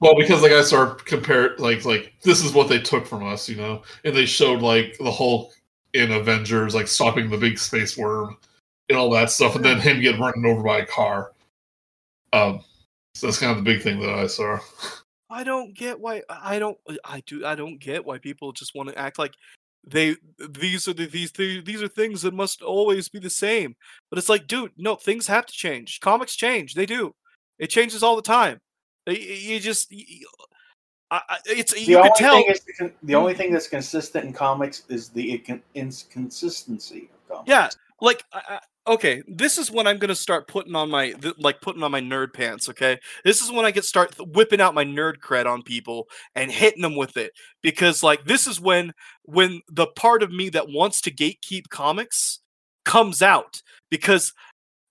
[0.00, 3.48] Well, because like I start compare like like this is what they took from us,
[3.48, 5.52] you know, and they showed like the Hulk
[5.92, 8.36] in Avengers like stopping the big space worm
[8.88, 11.32] and all that stuff, and then him getting run over by a car.
[12.32, 12.60] Um,
[13.14, 14.58] so that's kind of the big thing that I saw.
[15.30, 18.88] I don't get why I don't I do I don't get why people just want
[18.88, 19.34] to act like
[19.86, 20.16] they
[20.50, 23.74] these are the, these these these are things that must always be the same.
[24.10, 26.00] But it's like, dude, no, things have to change.
[26.00, 26.74] Comics change.
[26.74, 27.14] They do.
[27.58, 28.58] It changes all the time.
[29.06, 30.46] Y- y- You just y- y-
[31.10, 32.34] I, I- it's The you only can tell.
[32.36, 35.42] thing is the, the only thing that's consistent in comics is the
[35.74, 37.48] inconsistency of comics.
[37.48, 37.68] Yeah,
[38.00, 41.60] like I, I- okay, this is when I'm gonna start putting on my th- like
[41.60, 42.68] putting on my nerd pants.
[42.68, 46.08] Okay, this is when I get start th- whipping out my nerd cred on people
[46.34, 48.92] and hitting them with it because like this is when
[49.24, 52.40] when the part of me that wants to gatekeep comics
[52.84, 54.32] comes out because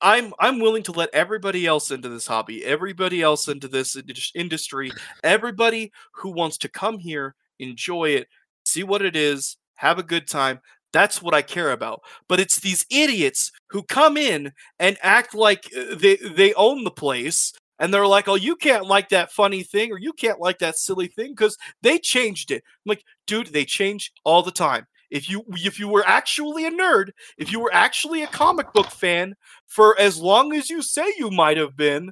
[0.02, 4.32] I'm I'm willing to let everybody else into this hobby, everybody else into this indus-
[4.36, 4.92] industry,
[5.24, 8.28] everybody who wants to come here, enjoy it,
[8.66, 10.60] see what it is, have a good time.
[10.94, 12.02] That's what I care about.
[12.28, 16.92] But it's these idiots who come in and act like uh, they they own the
[16.92, 20.60] place and they're like, "Oh, you can't like that funny thing or you can't like
[20.60, 24.88] that silly thing cuz they changed it." I'm like, "Dude, they change all the time."
[25.12, 28.88] If you if you were actually a nerd, if you were actually a comic book
[28.92, 29.36] fan
[29.68, 32.12] for as long as you say you might have been,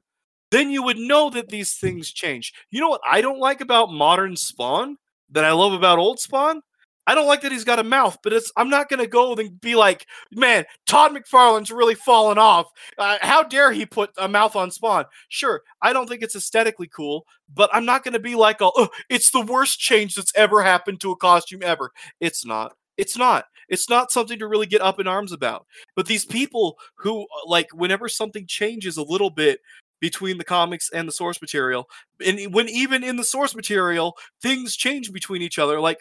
[0.52, 2.54] then you would know that these things change.
[2.72, 4.98] You know what I don't like about modern Spawn
[5.32, 6.62] that I love about old Spawn?
[7.08, 9.60] I don't like that he's got a mouth, but it's I'm not gonna go and
[9.62, 12.68] be like, man, Todd McFarlane's really fallen off.
[12.98, 15.06] Uh, how dare he put a mouth on Spawn?
[15.30, 19.32] Sure, I don't think it's aesthetically cool, but I'm not gonna be like, oh, it's
[19.32, 21.92] the worst change that's ever happened to a costume ever.
[22.20, 22.76] It's not.
[22.98, 23.46] It's not.
[23.68, 25.66] It's not something to really get up in arms about.
[25.96, 29.60] But these people who uh, like whenever something changes a little bit
[30.00, 31.88] between the comics and the source material,
[32.26, 36.00] and when even in the source material things change between each other, like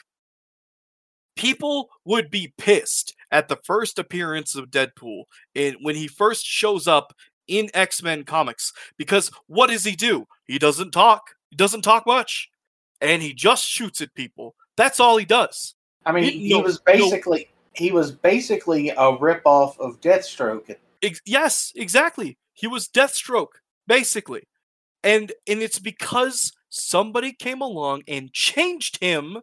[1.36, 6.86] people would be pissed at the first appearance of Deadpool and when he first shows
[6.86, 7.12] up
[7.48, 10.26] in X-Men comics because what does he do?
[10.46, 11.22] He doesn't talk.
[11.50, 12.48] He doesn't talk much
[13.00, 14.54] and he just shoots at people.
[14.76, 15.74] That's all he does.
[16.06, 16.92] I mean, He- he, no, was no.
[16.92, 20.76] basically he was basically a ripoff of Deathstroke.
[21.02, 22.38] Ex- yes, exactly.
[22.52, 23.54] He was Deathstroke,
[23.86, 24.44] basically.
[25.02, 29.38] And and it's because somebody came along and changed him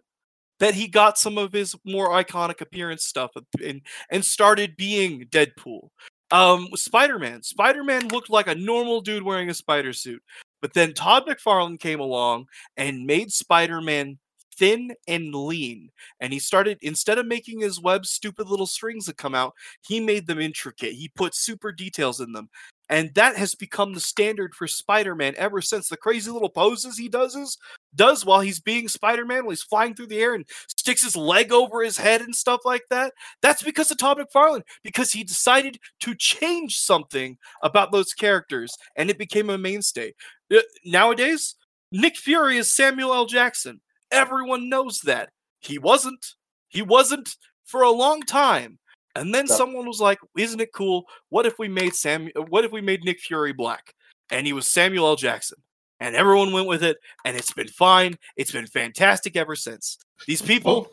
[0.61, 3.31] that he got some of his more iconic appearance stuff
[3.65, 5.89] and and started being Deadpool.
[6.29, 7.43] Um Spider-Man.
[7.43, 10.21] Spider-Man looked like a normal dude wearing a spider suit.
[10.61, 12.45] But then Todd McFarlane came along
[12.77, 14.19] and made Spider-Man
[14.55, 15.89] thin and lean.
[16.19, 19.53] And he started instead of making his web stupid little strings that come out,
[19.87, 20.93] he made them intricate.
[20.93, 22.49] He put super details in them.
[22.91, 25.87] And that has become the standard for Spider-Man ever since.
[25.87, 27.57] The crazy little poses he does is
[27.95, 31.53] does while he's being Spider-Man, while he's flying through the air and sticks his leg
[31.53, 33.13] over his head and stuff like that.
[33.41, 39.09] That's because of Todd McFarlane, because he decided to change something about those characters, and
[39.09, 40.13] it became a mainstay.
[40.53, 41.55] Uh, Nowadays,
[41.93, 43.25] Nick Fury is Samuel L.
[43.25, 43.79] Jackson.
[44.11, 45.29] Everyone knows that.
[45.61, 46.35] He wasn't.
[46.67, 48.79] He wasn't for a long time.
[49.15, 51.05] And then So- someone was like, "Isn't it cool?
[51.29, 52.29] What if we made Sam?
[52.49, 53.93] What if we made Nick Fury black?"
[54.29, 55.15] And he was Samuel L.
[55.15, 55.57] Jackson.
[55.99, 58.17] And everyone went with it, and it's been fine.
[58.35, 59.97] It's been fantastic ever since.
[60.25, 60.91] These people, Well,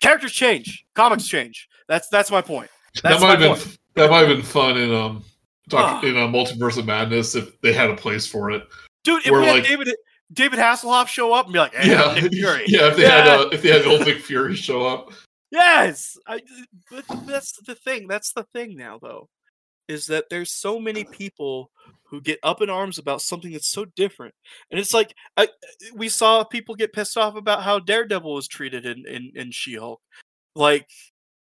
[0.00, 1.68] characters change, comics change.
[1.88, 2.70] That's that's my point.
[3.02, 5.24] that might have been that might have been fun in um
[5.68, 6.06] doc, Ah.
[6.06, 8.66] in a multiverse of madness if they had a place for it.
[9.04, 9.94] Dude, if we had like- David
[10.32, 12.64] David Hasselhoff show up and be like, hey, yeah, Nick Fury.
[12.68, 12.88] yeah.
[12.88, 13.24] If they Yeah.
[13.24, 15.12] had uh, if they had old Nick Fury show up,
[15.50, 16.40] Yes, I,
[16.90, 18.06] but that's the thing.
[18.08, 19.28] That's the thing now, though,
[19.88, 21.70] is that there's so many people
[22.04, 24.34] who get up in arms about something that's so different,
[24.70, 25.48] and it's like I,
[25.94, 30.00] we saw people get pissed off about how Daredevil was treated in in, in She-Hulk.
[30.54, 30.86] Like,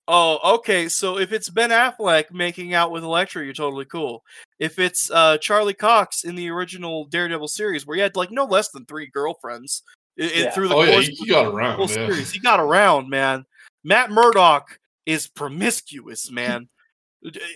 [0.07, 4.23] oh, okay, so if it's Ben Affleck making out with Elektra, you're totally cool.
[4.59, 8.43] If it's uh, Charlie Cox in the original Daredevil series, where he had like no
[8.45, 9.83] less than three girlfriends,
[10.19, 10.51] I- I- Yeah.
[10.51, 11.75] through the Oh yeah, course he, of he got the around.
[11.77, 12.31] whole series.
[12.31, 13.45] He got around, man.
[13.83, 16.69] Matt Murdock is promiscuous, man.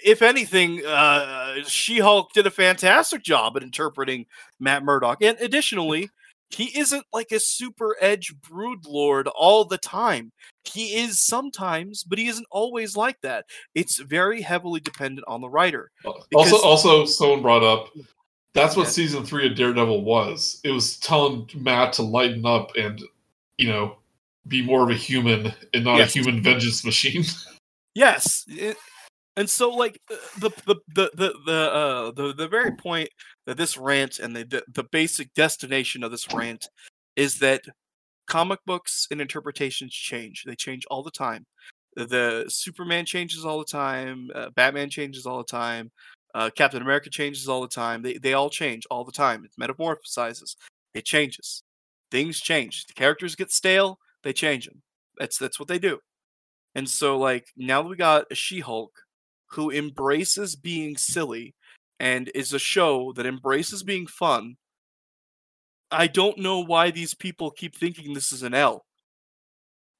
[0.04, 4.26] if anything, uh, She Hulk did a fantastic job at interpreting
[4.60, 5.22] Matt Murdock.
[5.22, 6.10] And additionally,
[6.50, 10.32] he isn't like a super edge brood lord all the time.
[10.64, 13.46] He is sometimes, but he isn't always like that.
[13.76, 15.92] It's very heavily dependent on the writer.
[16.34, 17.90] Also, also, someone brought up
[18.54, 18.92] that's what Yeah.
[18.92, 20.60] season three of Daredevil was.
[20.64, 23.00] It was telling Matt to lighten up and,
[23.60, 23.98] you know,
[24.48, 26.16] be more of a human and not Yes.
[26.16, 27.24] a human vengeance machine.
[27.96, 28.78] Yes, it-
[29.38, 33.10] and so like uh, the the the the the uh, the, the very point
[33.46, 36.70] that this rant and the, the the basic destination of this rant
[37.16, 37.64] is that
[38.28, 40.44] comic books and interpretations change.
[40.46, 41.46] They change all the time.
[41.96, 44.30] The Superman changes all the time.
[44.36, 45.92] Uh, Batman changes all the time.
[46.36, 48.04] Uh, Captain America changes all the time.
[48.04, 49.44] They they all change all the time.
[49.46, 50.56] It metamorphosizes.
[50.94, 51.64] It changes.
[52.12, 52.86] Things change.
[52.86, 53.98] The characters get stale.
[54.28, 54.82] They change them.
[55.18, 56.00] That's that's what they do.
[56.76, 58.92] And so, like, now that we got a She Hulk
[59.52, 61.56] who embraces being silly
[61.98, 64.58] and is a show that embraces being fun,
[65.92, 68.84] I don't know why these people keep thinking this is an L.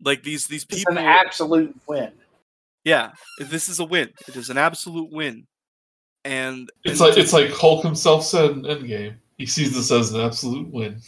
[0.04, 2.12] Like these these It's people, an absolute win.
[2.84, 4.10] yeah, this is a win.
[4.28, 5.48] It is an absolute win,
[6.26, 9.16] and It's and like it's like Hulk himself said in Endgame.
[9.38, 11.00] He sees this as an absolute win.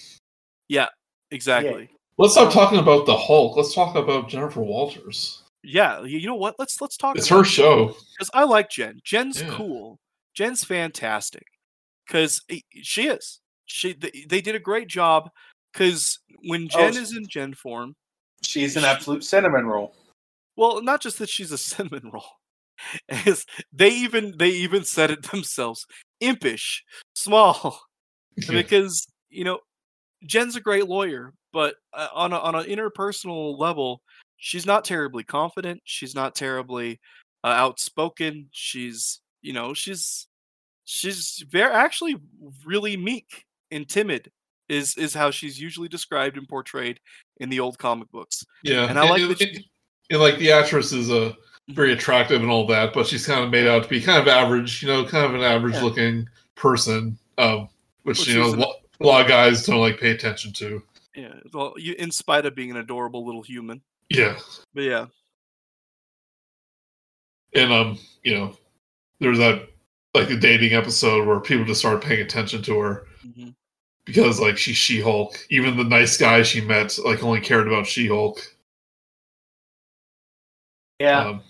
[0.70, 0.88] Yeah,
[1.32, 1.90] exactly.
[2.20, 3.56] Let's stop talking about the Hulk.
[3.56, 5.42] Let's talk about Jennifer Walters.
[5.64, 6.56] Yeah, you you know what?
[6.60, 7.18] Let's let's talk.
[7.18, 7.88] It's about her show.
[8.18, 9.00] because I like Jen.
[9.06, 9.48] Jen's Yeah.
[9.52, 9.98] cool.
[10.36, 11.44] Jen's fantastic
[12.06, 12.42] because
[12.82, 13.40] she is.
[13.66, 15.30] She they, they did a great job
[15.72, 17.94] because when Oh, Jen s- is in Jen form,
[18.44, 19.96] She's an absolute cinnamon roll.
[20.58, 22.26] well, not just that she's a cinnamon roll.
[23.26, 25.86] Is they even they even said it themselves,
[26.22, 26.84] impish,
[27.16, 27.80] small,
[28.50, 29.60] because you know
[30.26, 34.02] Jen's a great lawyer, but uh, on a, on an interpersonal level,
[34.38, 35.82] she's not terribly confident.
[35.84, 37.00] She's not terribly
[37.44, 38.48] uh, outspoken.
[38.52, 40.28] She's you know she's
[40.86, 42.18] she's very actually
[42.66, 44.32] really meek and timid.
[44.68, 47.00] Is is how she's usually described and portrayed
[47.38, 48.44] in the old comic books.
[48.64, 49.64] Yeah, And I like and-
[50.12, 51.36] and, like the actress is a
[51.70, 54.28] very attractive and all that, but she's kind of made out to be kind of
[54.28, 54.82] average.
[54.84, 57.70] You know, kind of an average-looking person, um,
[58.04, 60.52] which, Which you know is an- lo- a lot of guys don't like pay attention
[60.54, 60.84] to.
[61.20, 64.38] Yeah, well, you, in spite of being an adorable little human, Yeah,
[64.74, 65.06] but yeah,
[67.54, 68.56] and um, you know,
[69.20, 69.68] there's that
[70.14, 73.54] like the dating episode where people just started paying attention to her mhm.
[74.06, 75.46] because like she's She-Hulk.
[75.50, 78.42] Even the nice guy she met like only cared about She-Hulk.
[81.00, 81.20] Yeah.
[81.20, 81.44] Um,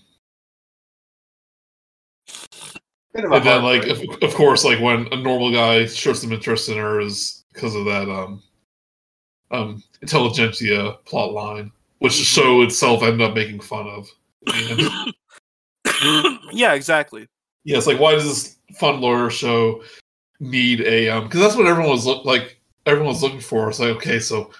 [3.13, 6.21] bit of a and then like of, of course like when a normal guy shows
[6.21, 8.43] some interest in her is because of that um
[9.51, 14.09] um Intelligencia plot line which the show itself ended up making fun of.
[14.47, 15.13] And,
[16.51, 17.27] yeah, exactly.
[17.63, 19.83] yeah it's like why does this fun lawyer show
[20.39, 23.69] need a um because that's what everyone was look like everyone was looking for.
[23.69, 24.51] It's like okay so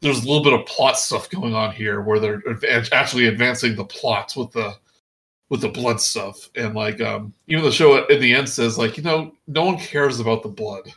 [0.00, 3.74] there's a little bit of plot stuff going on here where they're advan- actually advancing
[3.74, 4.74] the plots with the
[5.48, 6.48] with the blood stuff.
[6.54, 9.64] And like um even the show at, in the end says like you know no
[9.64, 10.92] one cares about the blood.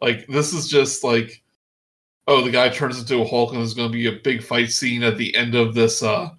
[0.00, 1.42] Like this is just like
[2.26, 4.70] oh the guy turns into a hulk and there's going to be a big fight
[4.70, 6.30] scene at the end of this uh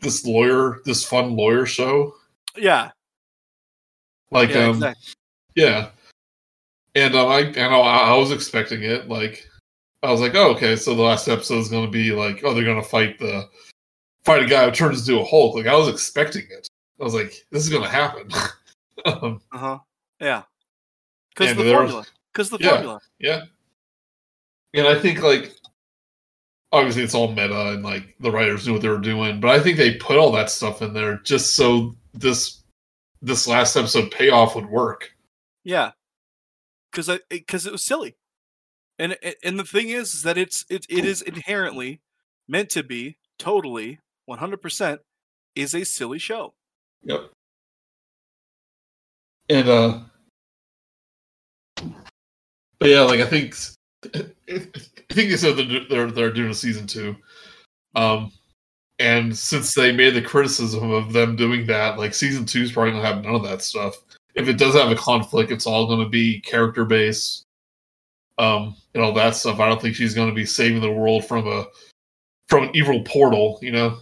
[0.00, 2.14] this lawyer this fun lawyer show
[2.56, 2.90] Yeah,
[4.30, 5.14] like yeah, um exactly.
[5.56, 5.90] yeah
[6.94, 9.46] and um i and I, I was expecting it like
[10.02, 12.54] i was like oh okay so the last episode is going to be like oh
[12.54, 13.48] they're going to fight the
[14.24, 16.68] fight a guy who turns into a hulk like i was expecting it
[17.00, 18.28] i was like this is going to happen
[19.06, 19.78] um, Uh huh.
[20.20, 20.42] Yeah.
[21.30, 22.04] Because the formula.
[22.32, 22.70] Because the Yeah.
[22.70, 23.00] formula.
[23.20, 23.42] yeah
[24.74, 25.52] and i think like
[26.72, 29.58] obviously it's all meta and like the writers knew what they were doing but i
[29.60, 32.62] think they put all that stuff in there just so this
[33.22, 35.12] this last episode payoff would work
[35.64, 35.92] Yeah.
[36.90, 38.16] Because I because it was silly,
[38.98, 39.14] and
[39.44, 42.00] and the thing is, is that it's it it is inherently
[42.48, 45.02] meant to be totally one hundred percent
[45.54, 46.54] is a silly show.
[47.02, 47.30] Yep.
[49.50, 50.00] And uh
[52.78, 53.54] but yeah, like I think
[54.04, 54.30] I
[55.10, 57.16] think they said they're they're, they're doing a season two.
[57.94, 58.32] Um
[59.00, 62.92] and since they made the criticism of them doing that, like season two is probably
[62.92, 63.96] gonna have none of that stuff.
[64.34, 67.44] If it does have a conflict, it's all gonna be character based.
[68.38, 69.60] Um and all that stuff.
[69.60, 71.66] I don't think she's gonna be saving the world from a
[72.48, 73.98] from an evil portal, you know?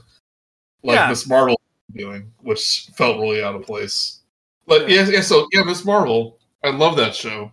[0.82, 1.08] Like Yeah.
[1.08, 1.60] Miss Marvel
[1.94, 4.20] doing, which felt really out of place.
[4.66, 7.52] But yeah, yeah so yeah, Miss Marvel, I love that show.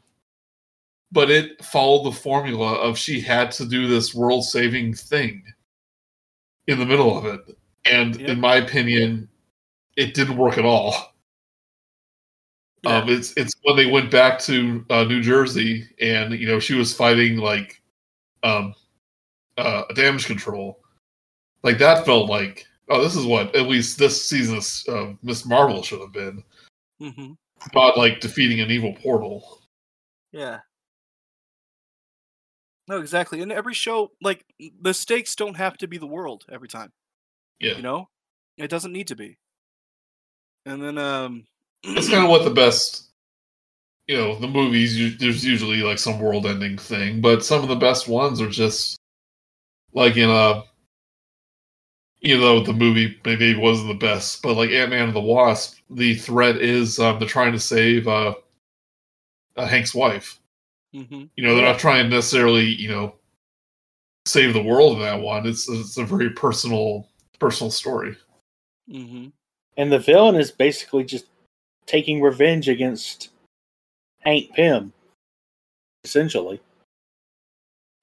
[1.13, 5.43] But it followed the formula of she had to do this world saving thing
[6.67, 7.41] in the middle of it.
[7.85, 9.29] And in my opinion,
[9.95, 11.13] it didn't work at all.
[12.83, 12.97] Yeah.
[12.97, 16.73] Um, it's it's when they went back to uh, New Jersey and you know she
[16.73, 17.81] was fighting like
[18.41, 18.73] um,
[19.57, 20.81] uh, damage control,
[21.63, 25.81] like that felt like oh this is what at least this season's uh, Miss Marvel
[25.81, 26.43] should have been
[26.99, 27.33] hmm
[27.73, 29.61] not like defeating an evil portal.
[30.33, 30.59] Yeah.
[32.87, 33.41] No, exactly.
[33.41, 34.45] And every show, like
[34.81, 36.91] the stakes don't have to be the world every time.
[37.59, 38.09] Yeah, You know,
[38.57, 39.37] it doesn't need to be.
[40.65, 41.45] And then, um,
[41.83, 43.13] it's kind of what the best
[44.07, 47.69] you know the movies you, there's usually like some world ending thing but some of
[47.69, 48.97] the best ones are just
[49.93, 50.63] like in a
[52.19, 56.15] you know the movie maybe wasn't the best but like ant-man and the wasp the
[56.15, 58.33] threat is um, they're trying to save uh,
[59.55, 60.39] uh hank's wife
[60.93, 61.29] mhm.
[61.35, 63.15] you know they're not trying to necessarily you know
[64.25, 67.07] save the world in that one it's it's a very personal
[67.39, 68.15] personal story
[68.89, 69.27] hmm
[69.77, 71.25] And the villain is basically just
[71.85, 73.29] taking revenge against
[74.19, 74.93] Hank Pym,
[76.03, 76.61] essentially.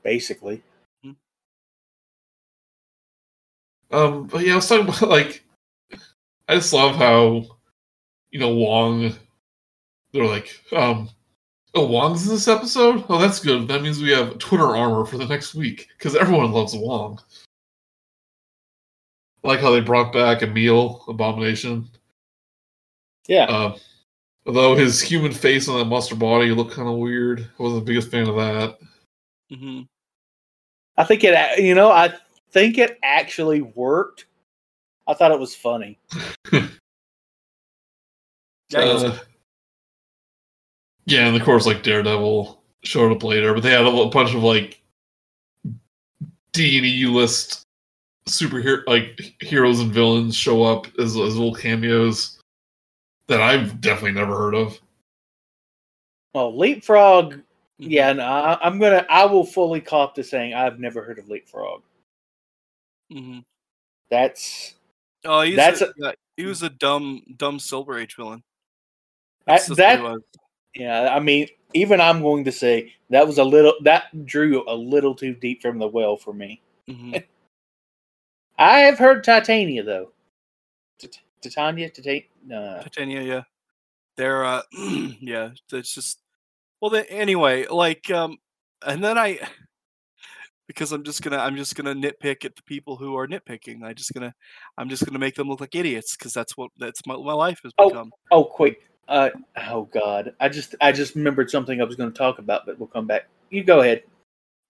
[0.02, 0.62] Basically.
[3.92, 5.44] Um, but yeah, I was talking about like,
[6.48, 7.44] I just love how,
[8.30, 9.12] you know, Wong.
[10.12, 11.08] They're like, um,
[11.74, 13.04] oh, Wong's in this episode.
[13.08, 13.68] Oh, that's good.
[13.68, 17.20] That means we have Twitter armor for the next week because everyone loves Wong.
[19.44, 21.88] I like how they brought back Emil Abomination.
[23.26, 23.44] Yeah.
[23.44, 23.76] Uh,
[24.46, 27.40] although his human face on that monster body looked kind of weird.
[27.58, 28.78] I wasn't the biggest fan of that.
[29.50, 29.82] hmm
[30.96, 32.12] I think it, you know, I
[32.50, 34.26] think it actually worked.
[35.08, 35.98] I thought it was funny.
[38.72, 39.18] Yeah, he's- Uh,
[41.10, 44.42] yeah, and of course, like Daredevil showed up later, but they had a bunch of
[44.42, 44.80] like
[46.52, 47.62] D and E list
[48.28, 52.38] superhero like heroes and villains show up as as little cameos
[53.26, 54.78] that I've definitely never heard of.
[56.34, 57.42] Well, Leapfrog, mhm.
[57.78, 61.28] yeah, no, I, I'm gonna, I will fully cop to saying I've never heard of
[61.28, 61.82] Leapfrog.
[63.12, 63.40] Mm-hmm.
[64.10, 64.74] That's
[65.24, 68.42] Oh, he's That's a, a- yeah, he was a dumb, dumb Silver Age villain.
[69.46, 70.20] That's just what he that was.
[70.74, 71.14] Yeah.
[71.14, 75.14] I mean, even I'm going to say that was a little that drew a little
[75.14, 76.60] too deep from the well for me.
[76.88, 77.22] Mhm.
[78.58, 80.10] I have heard Titania though.
[80.98, 83.42] Tit- Titania, Titan, uh, Titania, yeah.
[84.16, 84.62] They're uh
[85.20, 86.20] yeah, it's just
[86.80, 88.36] well then anyway, like um
[88.84, 89.38] and then I
[90.68, 93.82] because I'm just gonna I'm just gonna nitpick at the people who are nitpicking.
[93.82, 94.34] I just gonna
[94.76, 97.60] I'm just gonna make them look like idiots because that's what that's my my life
[97.62, 97.88] has Oh.
[97.88, 98.10] become.
[98.30, 98.82] Oh, quick.
[99.08, 99.30] Uh,
[99.68, 102.78] oh God, I just I just remembered something I was going to talk about, but
[102.78, 103.28] we'll come back.
[103.50, 104.02] You go ahead.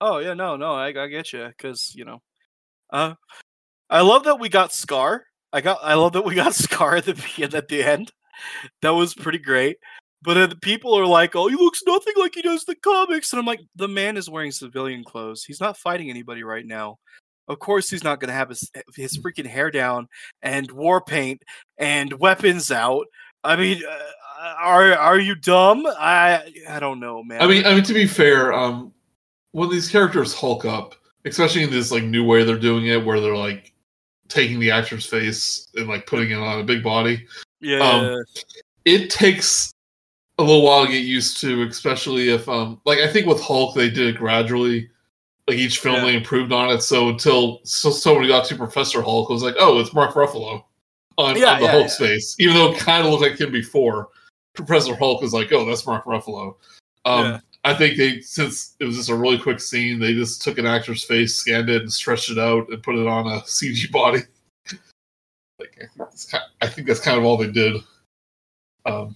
[0.01, 2.23] Oh yeah, no, no, I, I get you because you know,
[2.91, 3.15] uh,
[3.91, 5.21] I love that we got Skaar.
[5.53, 8.13] I got, I love that we got Skaar at the at the end.
[8.83, 9.77] That was pretty great.
[10.23, 13.33] But uh, the people are like, "Oh, he looks nothing like he does the comics,"
[13.33, 15.45] and I'm like, "The man is wearing civilian clothes.
[15.45, 16.99] He's not fighting anybody right now.
[17.49, 20.09] Of course, he's not going to have his his freaking hair down
[20.43, 21.43] and war paint
[21.79, 23.07] and weapons out.
[23.45, 25.87] I mean, uh, are are you dumb?
[25.87, 27.41] I I don't know, man.
[27.41, 28.93] I mean, I mean to be fair, um,
[29.53, 33.21] when these characters hulk up, especially in this like new way they're doing it, where
[33.21, 33.73] they're like
[34.29, 37.27] taking the actor's face and like putting it on a big body,
[37.61, 38.25] yeah, um,
[38.85, 39.73] it takes
[40.39, 43.75] a little while to get used to, especially if um like I think with Hulk
[43.75, 44.91] they did it gradually.
[45.49, 46.05] Like each film Yeah.
[46.05, 49.57] they improved on it, so until so somebody got to Professor Hulk, it was like,
[49.59, 50.65] oh, it's Mark Ruffalo
[51.21, 52.07] on, Yeah, on the yeah, Hulk's yeah.
[52.09, 54.09] face, even though it kind of looked like him before.
[54.55, 56.57] Professor Hulk was like, oh, that's Mark Ruffalo.
[57.05, 57.41] Um, Yeah.
[57.63, 60.65] I think they since it was just a really quick scene, they just took an
[60.67, 64.21] actor's face, scanned it, and stretched it out, and put it on a CG body.
[65.59, 65.77] like,
[66.13, 67.83] it's kind I think that's kind of all they did.
[68.87, 69.15] Um,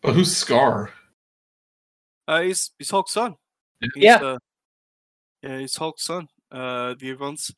[0.00, 0.88] but who's Skaar?
[2.26, 3.36] Uh, he's he's Hulk's son.
[3.80, 4.16] He's, Yeah.
[4.16, 4.38] Uh,
[5.42, 6.26] yeah, he's Hulk's son.
[6.50, 7.52] Uh, the events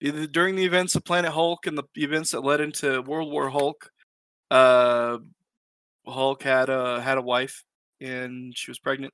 [0.00, 3.90] during the events of Planet Hulk and the events that led into World War Hulk.
[4.50, 5.18] Uh,
[6.06, 7.62] Hulk had a had a wife
[8.00, 9.12] and she was pregnant,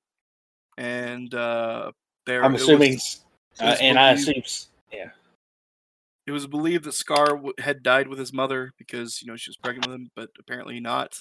[0.78, 1.90] and uh,
[2.24, 2.98] there I'm it was- assuming,
[3.60, 4.42] uh, and I assume,
[4.92, 5.10] yeah.
[6.26, 9.50] it was believed that Skaar w- had died with his mother because you know she
[9.50, 11.20] was pregnant with him, but apparently not.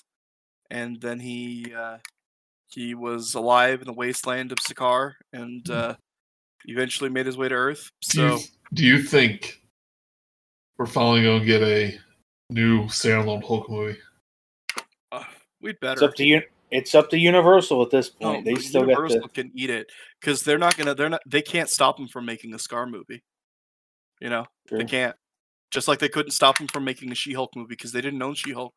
[0.70, 1.98] And then he uh,
[2.70, 5.96] he was alive in the wasteland of Sakaar, and uh,
[6.66, 7.92] eventually made his way to Earth.
[8.02, 8.38] So
[8.74, 9.62] do you think
[10.78, 11.98] we're finally going to get a
[12.50, 13.98] new standalone Hulk movie?
[15.12, 15.24] uh,
[15.62, 15.94] we'd better.
[15.94, 16.42] It's up to you.
[16.72, 18.46] it's up to Universal at this No, point.
[18.46, 19.28] they but still got to.
[19.30, 19.90] can eat it
[20.20, 20.94] because they're not gonna.
[20.96, 21.22] They're not.
[21.26, 23.24] They can't stop them from making a Skaar movie.
[24.20, 25.16] You know, they can't.
[25.72, 28.34] Just like they couldn't stop them from making a She-Hulk movie because they didn't own
[28.34, 28.74] She-Hulk.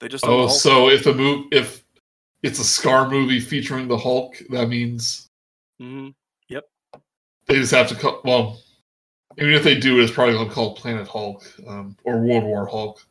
[0.00, 1.84] They just Oh, the so if the move if
[2.42, 5.26] it's a Skaar movie featuring the Hulk, that means
[5.80, 6.14] Mhm.
[6.48, 8.20] they just have to call.
[8.24, 8.60] Well,
[9.40, 12.66] even if they do, it's probably going to call Planet Hulk um, or World War
[12.66, 13.04] Hulk,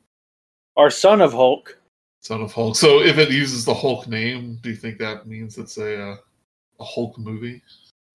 [0.77, 1.77] Our son of Hulk.
[2.21, 2.75] Son of Hulk.
[2.75, 6.17] So if it uses the Hulk name, do you think that means it's a uh,
[6.79, 7.61] a Hulk movie?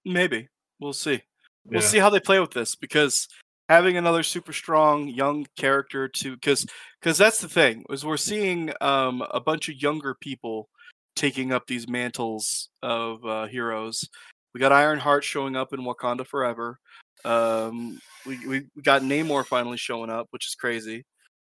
[0.05, 0.49] Maybe
[0.79, 1.23] we'll see.
[1.67, 1.89] We'll Yeah.
[1.89, 3.29] see how they play with this because
[3.69, 6.67] having another super strong young character to because
[7.01, 10.69] because that's the thing is we're seeing um, a bunch of younger people
[11.17, 14.09] taking up these mantles of uh, heroes.
[14.53, 16.79] We got Ironheart showing up in Wakanda Forever.
[17.25, 21.05] Um, we, we got Namor finally showing up, which is crazy,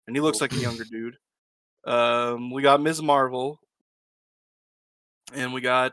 [0.07, 1.17] and he looks like a younger dude.
[1.85, 3.03] Um, we got Ms.
[3.03, 3.59] Marvel,
[5.35, 5.93] and we got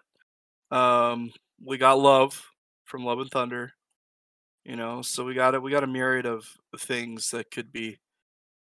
[0.72, 1.32] um,
[1.64, 2.46] we got Love
[2.86, 3.72] from Love and Thunder.
[4.66, 5.62] You know, so we got it.
[5.64, 6.46] We got a myriad of
[6.78, 7.98] things that could be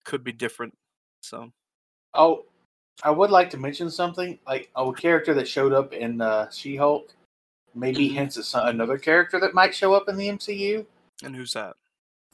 [0.04, 0.74] could be different.
[1.20, 1.52] So
[2.14, 2.44] Oh,
[3.04, 7.14] I would like to mention something like a character that showed up in uh, She-Hulk.
[7.74, 8.14] Maybe Mhm.
[8.14, 10.84] hints at some, another character that might show up in the MCU.
[11.22, 11.74] And who's that?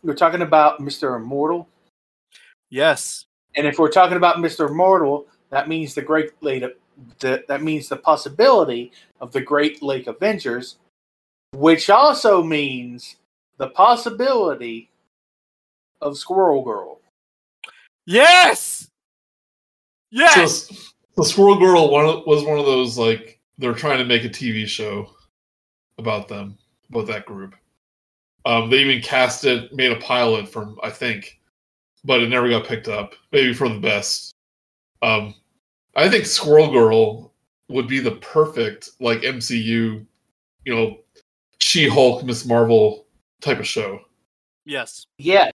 [0.03, 1.69] We're talking about Mister Immortal,
[2.71, 3.27] Yes,
[3.57, 6.65] and if we're talking about Mister Immortal, that means the Great Lake.
[7.21, 10.77] The, that means the possibility of the Great Lake Avengers,
[11.53, 13.17] which also means
[13.57, 14.91] the possibility
[16.01, 17.01] of Squirrel Girl.
[18.07, 18.89] yes,
[20.11, 20.69] yes.
[20.69, 20.75] So,
[21.17, 24.29] the Squirrel Girl one of- was one of those like they're trying to make a
[24.29, 25.11] TV show
[25.99, 26.57] about them,
[26.91, 27.55] about that group.
[28.49, 31.39] Um, they even cast it, made a pilot from I think,
[32.05, 33.15] but it never got picked up.
[33.31, 34.33] Maybe for the best.
[35.03, 35.35] Um,
[35.95, 37.33] I think Squirrel Girl
[37.69, 40.07] would be the perfect like MCU,
[40.65, 40.99] you know,
[41.61, 43.07] She Hulk, Miss Marvel
[43.43, 44.01] type of show.
[44.65, 45.05] yes.
[45.19, 45.51] Yeah,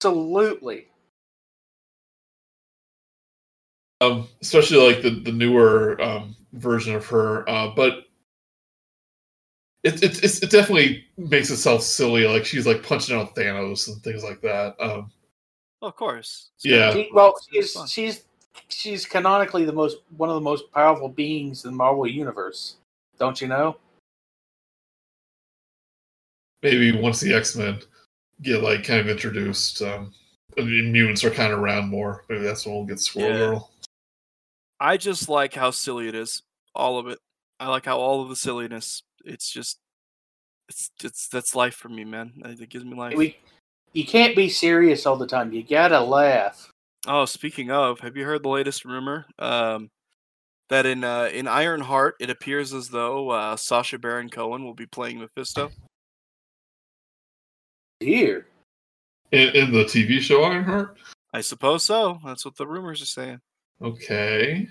[0.00, 0.88] absolutely.
[4.00, 7.48] um, especially like the the newer um, version of her.
[7.48, 8.05] Uh, but
[9.86, 12.26] it, it it definitely makes itself silly.
[12.26, 14.76] Like she's like punching out Thanos and things like that.
[14.80, 15.10] Um,
[15.82, 16.50] of course.
[16.56, 16.92] It's Yeah.
[16.92, 18.24] She, well, it's gonna be she's she's
[18.68, 22.76] she's canonically the most one of the most powerful beings in the Marvel universe.
[23.18, 23.76] Don't you know?
[26.66, 27.80] maybe once the X Men
[28.42, 30.12] get like kind of introduced, um,
[30.56, 32.24] and the mutants are kind of around more.
[32.28, 33.36] Maybe that's when we'll get Squirrel Yeah.
[33.36, 33.70] Girl.
[34.80, 36.42] I just like how silly it is.
[36.74, 37.18] All of it.
[37.58, 39.02] I like how all of the silliness.
[39.26, 39.78] It's just,
[40.68, 42.32] it's it's that's life for me, man.
[42.44, 43.16] It it gives me life.
[43.16, 43.36] We
[43.92, 45.52] you can't be serious all the time.
[45.52, 46.70] You gotta laugh.
[47.06, 49.26] Oh, speaking of, have you heard the latest rumor?
[49.38, 49.90] Um,
[50.68, 54.86] that in uh, in Ironheart, it appears as though uh, Sacha Baron Cohen will be
[54.86, 55.70] playing Mephisto.
[58.00, 58.46] Here,
[59.32, 60.98] In, in the TV show Ironheart.
[61.32, 62.20] I suppose so.
[62.24, 63.40] That's what the rumors are saying.
[63.80, 64.68] Okay.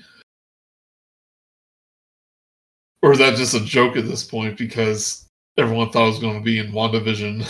[3.06, 5.28] Or is that just a joke at this point because
[5.58, 7.46] everyone thought it was going to be in WandaVision?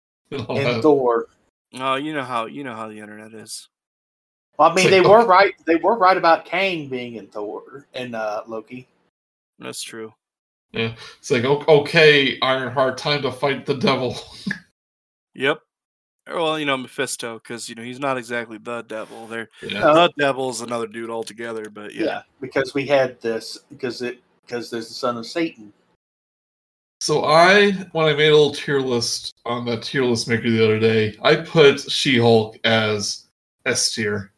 [0.30, 0.82] and all and?
[0.82, 1.26] Thor.
[1.74, 3.68] Oh, you know how you know how the internet is.
[4.58, 5.52] Well, I mean, It's they were right.
[5.66, 8.88] They were right about Kang being in Thor and uh, Loki.
[9.58, 10.14] That's true.
[10.72, 14.16] Yeah, it's like, o- okay, Ironheart, time to fight the devil.
[15.34, 15.60] Yep.
[16.26, 19.26] Well, you know Mephisto, because you know he's not exactly the devil.
[19.28, 19.86] They're yeah.
[19.86, 21.66] Uh, the devil's another dude altogether.
[21.70, 22.22] But yeah, Yeah.
[22.40, 24.18] because we had this because it
[24.48, 25.72] because there's the son of Satan.
[27.00, 30.64] So I, when I made a little tier list on that tier list maker the
[30.64, 33.26] other day, I put She-Hulk as
[33.66, 34.32] S tier.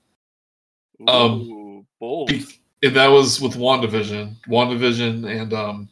[1.08, 2.30] Um, Ooh, bold.
[2.82, 5.88] And that was with WandaVision, WandaVision and um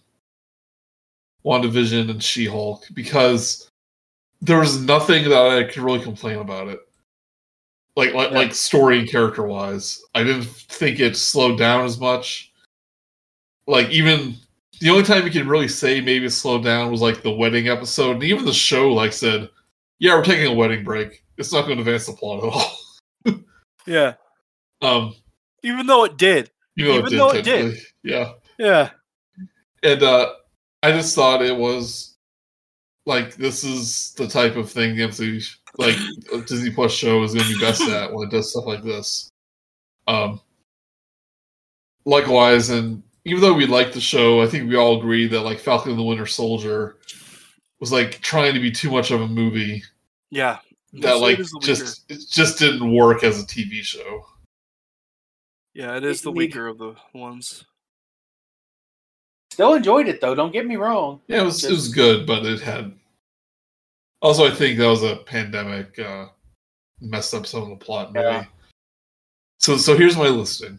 [1.44, 3.70] WandaVision and She-Hulk because
[4.42, 6.80] there was nothing that I could really complain about it.
[7.96, 8.38] Like like Yeah.
[8.38, 10.02] like story and character wise.
[10.14, 12.47] I didn't think it slowed down as much.
[13.68, 14.34] Like even
[14.80, 17.68] the only time you can really say maybe it slowed down was like the wedding
[17.68, 18.12] episode.
[18.14, 19.48] And even the show like said,
[19.98, 21.22] Yeah, we're taking a wedding break.
[21.36, 23.42] It's not going to advance the plot at all.
[23.86, 24.14] yeah.
[24.82, 25.14] Um
[25.62, 26.50] Even though it did.
[26.78, 27.78] even though Even it did, though it did.
[28.02, 28.32] Yeah.
[28.58, 28.90] Yeah.
[29.84, 30.32] and uh
[30.82, 32.16] i just thought it was
[33.06, 35.96] like this is the type of thing the MCU like
[36.32, 38.82] a disney plus show is going to be best at when it does stuff like
[38.82, 39.30] this
[40.08, 40.40] um
[42.04, 45.58] likewise and even though we like the show i think we all agree that like
[45.58, 46.96] falcon and the winter soldier
[47.80, 49.82] was like trying to be too much of a movie
[50.30, 50.58] Yeah.
[50.94, 54.24] that So like it is just it just didn't work as a tv show
[55.74, 57.64] Yeah, it is It the need- weaker of the ones.
[59.52, 60.34] Still enjoyed it though.
[60.34, 61.20] Don't get me wrong.
[61.28, 62.92] Yeah, it was it was good, but it had.
[64.22, 66.26] Also, I think that was a pandemic uh,
[67.00, 68.12] messed up some of the plot.
[68.12, 68.24] Maybe.
[68.26, 68.44] Yeah.
[69.60, 70.78] So so here's my listing: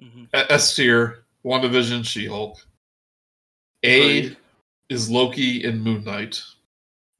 [0.00, 2.58] hmm A- S tier, WandaVision, She Hulk.
[3.82, 4.36] A Agreed.
[4.90, 6.42] is Loki and Moon Knight.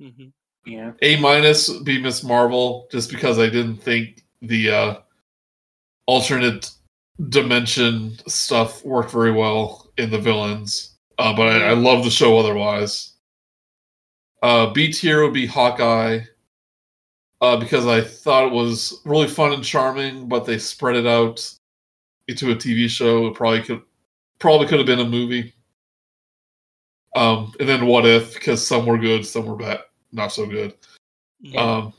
[0.01, 0.27] hmm
[0.67, 0.93] Yeah.
[1.03, 4.97] A minus would be Miss Marvel, just because I didn't think the uh,
[6.07, 6.71] alternate
[7.31, 10.97] dimension stuff worked very well in the villains.
[11.19, 13.15] Uh, but I, I love the show otherwise.
[14.43, 16.21] Uh, B tier would be Hawkeye,
[17.41, 21.41] uh, because I thought it was really fun and charming, but they spread it out
[22.29, 23.27] into a TV show.
[23.29, 23.83] It probably could
[24.39, 25.53] probably could have been a movie.
[27.17, 29.81] Um, and then What If, because some were good, some were bad,
[30.13, 30.75] not so good.
[31.41, 31.61] Yeah.
[31.61, 31.93] Um,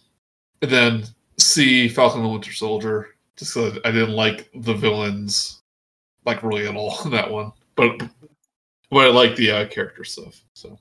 [0.61, 1.03] and then
[1.37, 5.61] C Falcon and Winter Soldier, just so I didn't like the villains,
[6.25, 7.51] like really at all in that one.
[7.75, 8.01] But
[8.91, 10.41] but I like the uh, character stuff.
[10.53, 10.77] So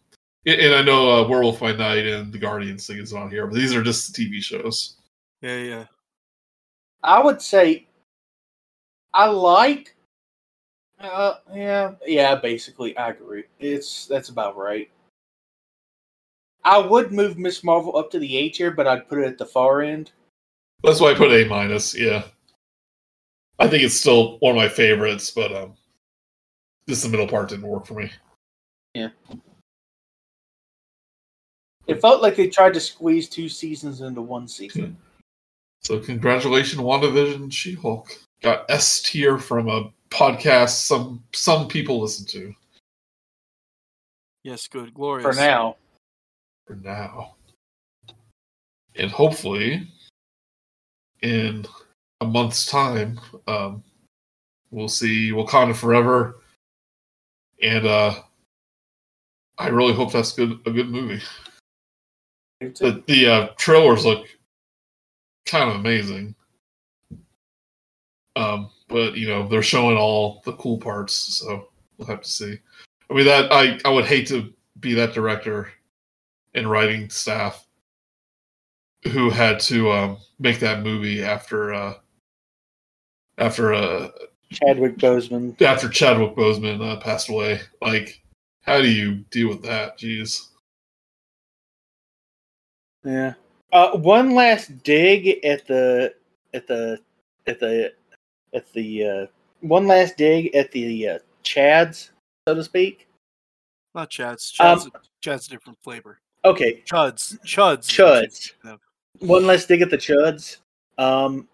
[0.46, 3.46] and, and I know uh, Werewolf by Night and the Guardians thing is on here,
[3.46, 4.96] but these are just TV shows.
[5.40, 5.84] Yeah, yeah.
[7.02, 7.86] I would say
[9.14, 9.94] I like.
[11.00, 12.34] Uh, yeah, yeah.
[12.34, 13.44] Basically, I agree.
[13.60, 14.90] It's that's about right.
[16.64, 19.38] I would move Miss Marvel up to the A tier, but I'd put it at
[19.38, 20.10] the far end.
[20.82, 21.96] That's why I put A minus.
[21.96, 22.24] Yeah,
[23.58, 25.74] I think it's still one of my favorites, but um,
[26.88, 28.10] just the middle part didn't work for me.
[28.94, 29.10] Yeah,
[31.86, 34.96] it felt like they tried to squeeze two seasons into one season.
[35.80, 38.10] So congratulations, WandaVision, She-Hulk
[38.42, 42.54] got S tier from a podcast some some people listen to
[44.48, 45.24] Yes, good, glorious.
[45.24, 45.76] For now,
[46.66, 47.34] for now,
[48.96, 49.86] and hopefully,
[51.20, 51.66] in
[52.22, 53.82] a month's time, um,
[54.70, 56.36] we'll see Wakanda Forever,
[57.62, 58.14] and uh,
[59.58, 61.22] I really hope that's good a good movie.
[62.60, 64.26] The the uh, trailers look
[65.46, 66.34] kind of amazing.
[68.34, 72.58] Um, but you know they're showing all the cool parts, so we'll have to see.
[73.10, 75.70] I mean that I I would hate to be that director
[76.54, 77.66] and writing staff
[79.12, 81.94] who had to um, make that movie after uh,
[83.38, 84.08] after uh,
[84.50, 85.60] Chadwick Boseman.
[85.62, 87.60] after Chadwick Boseman uh, passed away.
[87.80, 88.20] Like,
[88.62, 89.98] how do you deal with that?
[89.98, 90.48] Jeez.
[93.04, 93.34] Yeah.
[93.72, 96.14] Uh, one last dig at the
[96.54, 96.98] at the
[97.46, 97.92] at the
[98.54, 99.26] at the uh,
[99.60, 102.10] one last dig at the uh, Chads,
[102.46, 103.08] so to speak.
[103.94, 104.54] Not Chad's.
[104.60, 104.90] Um, Chad's,
[105.20, 106.20] Chad's a different flavor.
[106.44, 107.38] Okay, Chuds.
[107.44, 107.86] Chuds.
[107.88, 108.52] Chuds.
[109.20, 110.58] one last dig at the Chuds.
[110.98, 111.48] Um,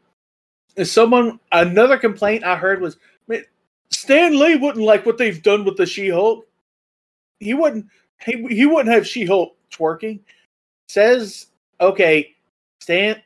[0.83, 2.97] someone another complaint I heard was
[3.29, 3.45] "Man,
[3.91, 6.47] Stan Lee wouldn't like what they've done with the She-Hulk.
[7.41, 7.87] He wouldn't.
[8.25, 10.21] He, he wouldn't have She-Hulk twerking.
[10.89, 11.47] Says
[11.81, 12.35] okay,
[12.81, 13.23] Stan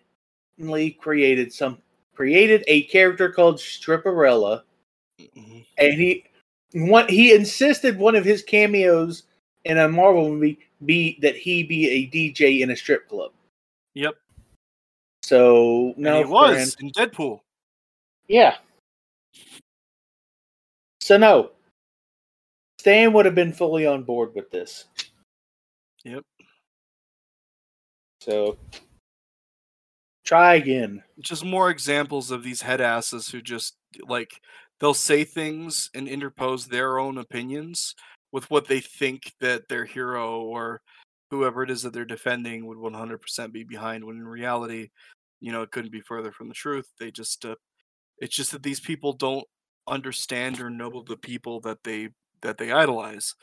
[0.59, 1.79] Lee created some
[2.19, 4.65] created a character called Stripperella,
[5.21, 5.65] Mhm.
[5.79, 6.25] and he
[6.73, 9.23] one he insisted one of his cameos
[9.65, 13.33] in a Marvel movie be that he be a DJ in a strip club.
[13.95, 14.17] Yep.
[15.23, 17.41] So And no, he was in Deadpool.
[18.27, 18.59] Yeah.
[21.01, 21.53] So no.
[22.81, 24.87] Stan would have been fully on board with this.
[26.03, 26.25] Yep.
[28.21, 28.59] So
[30.29, 31.03] try again.
[31.21, 33.77] Just more examples of these head asses who just
[34.07, 34.41] like
[34.79, 37.95] they'll say things and interpose their own opinions
[38.31, 40.83] with what they think that their hero or
[41.31, 44.89] whoever it is that they're defending would 100% be behind when in reality
[45.41, 46.87] you know it couldn't be further from the truth.
[47.01, 47.55] They just uh,
[48.19, 49.47] it's just that these people don't
[49.87, 52.11] understand or know the people that they
[52.43, 53.35] that they idolize.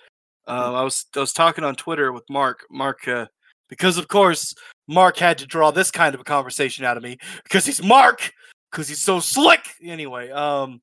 [0.47, 3.25] Um, i was i was talking on twitter with mark mark uh,
[3.69, 4.53] because of course
[4.87, 8.31] mark had to draw this kind of a conversation out of me because he's mark
[8.71, 9.61] because he's so slick.
[9.83, 10.81] Anyway um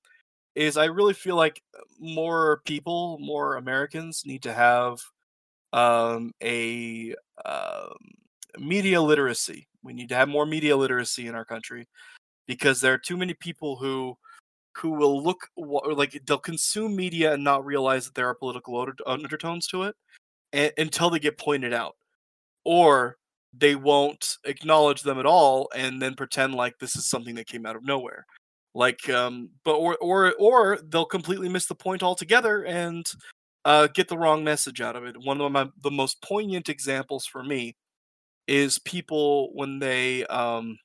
[0.55, 1.62] is i really feel like
[1.99, 5.01] more people more americans need to have
[5.72, 7.14] um a
[7.45, 7.97] um,
[8.59, 9.66] media literacy.
[9.83, 11.89] We need to have more media literacy in our country
[12.47, 14.16] because there are too many people who
[14.76, 19.66] who will look like they'll consume media and not realize that there are political undertones
[19.66, 19.93] to
[20.53, 21.95] it until they get pointed out
[22.64, 23.16] or
[23.56, 27.66] they won't acknowledge them at all and then pretend like this is something that came
[27.66, 28.26] out of nowhere
[28.74, 33.06] like um but or or or they'll completely miss the point altogether and
[33.64, 37.26] uh get the wrong message out of it one of my the most poignant examples
[37.26, 37.76] for me
[38.48, 40.76] is people when they um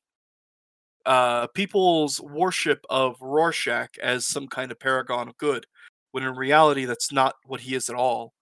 [1.06, 5.66] uh people's worship of Rorschach as some kind of paragon of good
[6.12, 8.34] when in reality that's not what he is at all.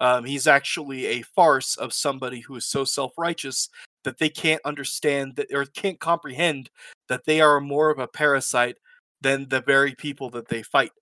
[0.00, 3.68] Um, he's actually a farce of somebody who is so self-righteous
[4.04, 6.70] that they can't understand that or can't comprehend
[7.08, 8.76] that they are more of a parasite
[9.20, 10.92] than the very people that they fight.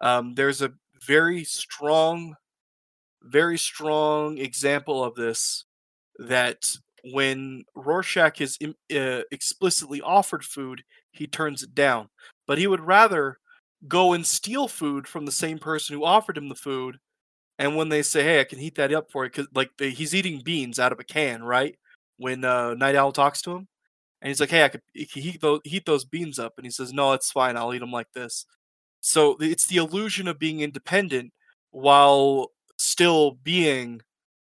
[0.00, 0.72] Um, there's a
[1.06, 2.34] very strong,
[3.22, 5.64] very strong example of this
[6.18, 6.76] that
[7.12, 10.82] when Rorschach is uh, explicitly offered food,
[11.12, 12.08] he turns it down.
[12.46, 13.38] But he would rather
[13.86, 16.98] go and steal food from the same person who offered him the food.
[17.58, 19.90] And when they say, "Hey, I can heat that up for you," because like the,
[19.90, 21.76] he's eating beans out of a can, right?
[22.18, 23.68] When uh, Nite Owl talks to him,
[24.20, 26.92] and he's like, "Hey, I could heat those heat those beans up," and he says,
[26.92, 27.56] "No, it's fine.
[27.56, 28.46] I'll eat them like this."
[29.00, 31.32] So it's the illusion of being independent
[31.70, 34.02] while still being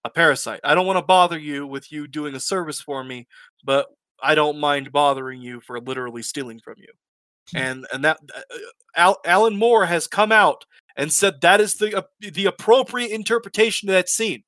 [0.04, 0.60] a parasite.
[0.64, 3.26] I don't want to bother you with you doing a service for me,
[3.64, 3.86] but
[4.22, 6.88] I don't mind bothering you for literally stealing from you.
[7.52, 7.56] Hmm.
[7.56, 8.56] And and that uh,
[8.96, 10.64] Al, Alan Moore has come out
[10.96, 14.42] and said that is the uh, the appropriate interpretation of that scene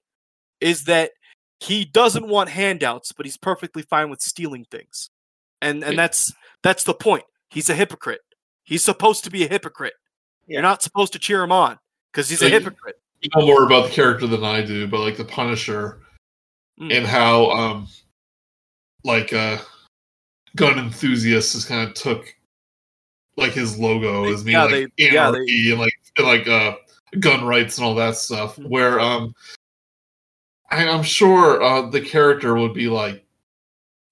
[0.61, 1.13] is that
[1.61, 5.11] he doesn't want handouts, but he's perfectly fine with stealing things.
[5.61, 6.33] And and that's
[6.63, 7.25] that's the point.
[7.51, 8.21] He's a hypocrite.
[8.65, 9.95] He's supposed to be a hypocrite.
[10.47, 10.55] Yeah.
[10.55, 11.79] You're not supposed to cheer him on
[12.13, 12.97] because he's so a hypocrite.
[13.21, 16.01] You know more about the character than I do, but like the Punisher
[16.81, 16.93] mm.
[16.93, 17.89] and how um
[19.05, 19.59] like uh
[20.57, 22.35] gun enthusiasts just kind of took
[23.37, 26.77] like his logo as being yeah, like they, anarchy yeah, they, and like like uh
[27.21, 28.59] gun rights and all that stuff.
[28.59, 29.35] Where um
[30.71, 33.25] I, am sure uh the character would be like,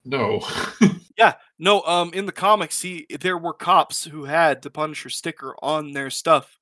[0.05, 0.41] no.
[1.17, 1.81] yeah, no.
[1.81, 6.09] Um, in the comics, he there were cops who had the Punisher sticker on their
[6.09, 6.57] stuff,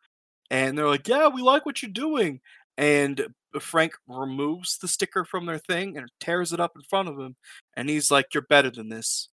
[0.49, 2.41] and they're like, "Yeah, we like what you're doing."
[2.77, 3.27] And
[3.59, 7.35] Frank removes the sticker from their thing and tears it up in front of him,
[7.75, 9.29] and he's like, "You're better than this.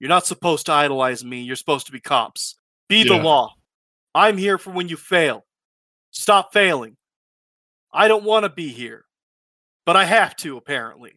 [0.00, 1.42] You're not supposed to idolize me.
[1.42, 2.56] You're supposed to be cops.
[2.88, 3.16] Be yeah.
[3.16, 3.54] the law.
[4.14, 5.44] I'm here for when you fail.
[6.10, 6.96] Stop failing.
[7.92, 9.04] I don't want to be here,
[9.86, 11.12] but I have to apparently."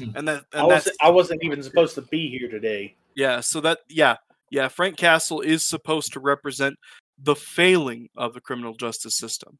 [0.00, 0.16] Hmm.
[0.16, 2.96] And that and I, wasn't, I wasn't even supposed to be here today.
[3.14, 4.16] Yeah, so that yeah,
[4.50, 6.76] yeah, Frank Castle is supposed to represent
[7.18, 9.58] the failing of the criminal justice system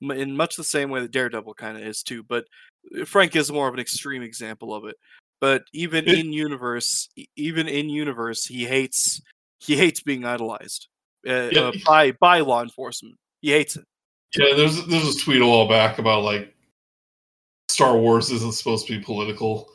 [0.00, 2.22] in much the same way that Daredevil kind of is too.
[2.22, 2.44] But
[3.00, 4.96] uh, Frank is more of an extreme example of it.
[5.40, 9.20] But even in universe, even in universe, he hates
[9.58, 10.88] he hates being idolized
[11.26, 11.60] uh, yeah.
[11.60, 13.16] uh, by by law enforcement.
[13.40, 13.84] He hates it.
[14.36, 16.54] Yeah, there's there's a tweet a while back about like
[17.68, 19.68] Star Wars isn't supposed to be political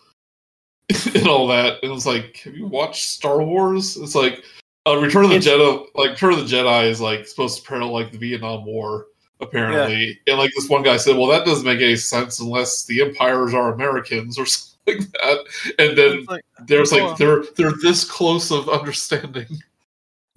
[1.15, 1.83] and all that.
[1.83, 3.97] And it's like, have you watched Star Wars?
[3.97, 4.43] It's like
[4.87, 5.85] uh, Return of the Jedi.
[5.95, 9.07] Like Return of the Jedi is like supposed to parallel like the Vietnam War
[9.39, 10.05] apparently.
[10.05, 10.33] Yeah.
[10.33, 13.53] And like this one guy said, well, that doesn't make any sense unless the empires
[13.53, 15.37] are Americans or something like that.
[15.77, 19.47] And then like, there's like they're they're this close of understanding.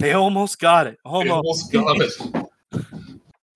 [0.03, 0.99] They almost got it.
[1.05, 2.49] Almost, almost got it.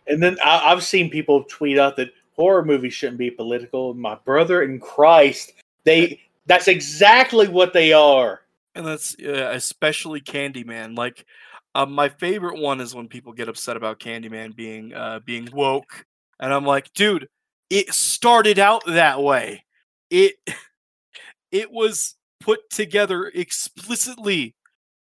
[0.06, 3.94] and then I, I've seen people tweet out that horror movies shouldn't be political.
[3.94, 8.42] My brother in Christ, they that's exactly what they are.
[8.76, 10.96] And that's uh, especially Candyman.
[10.96, 11.26] Like,
[11.74, 16.06] um, my favorite one is when people get upset about Candyman being uh, being woke,
[16.38, 17.28] and I'm like, dude,
[17.70, 19.64] it started out that way.
[20.10, 20.36] It
[21.50, 24.54] it was put together explicitly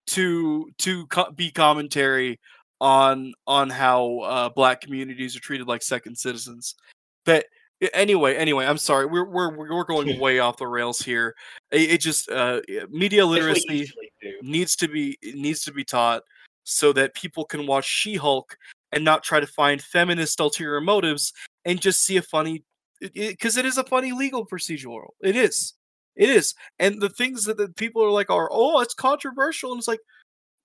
[0.08, 2.40] to to co- be commentary
[2.82, 6.76] on on how uh, black communities are treated like second citizens.
[7.26, 7.46] That
[7.94, 11.36] anyway anyway i'm sorry we're we're we're going way off the rails here.
[11.72, 13.92] It, it just uh media literacy
[14.42, 16.24] needs to be needs to be taught
[16.64, 18.58] so that people can watch she-hulk
[18.92, 21.34] and not try to find feminist ulterior motives
[21.66, 22.64] and just see a funny
[23.02, 25.10] because it, it is a funny legal procedural.
[25.22, 25.74] It is
[26.16, 29.80] it is and the things that the people are like are oh it's controversial and
[29.80, 30.00] it's like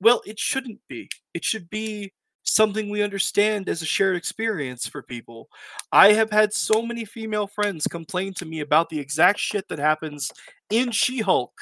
[0.01, 2.13] well it shouldn't be it should be
[2.49, 5.49] something we understand as a shared experience for people.
[5.93, 9.79] I have had so many female friends complain to me about the exact shit that
[9.79, 10.33] happens
[10.71, 11.53] in She-Hulk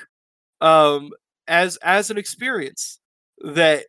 [0.61, 1.11] um,
[1.49, 3.01] as as an experience
[3.41, 3.87] that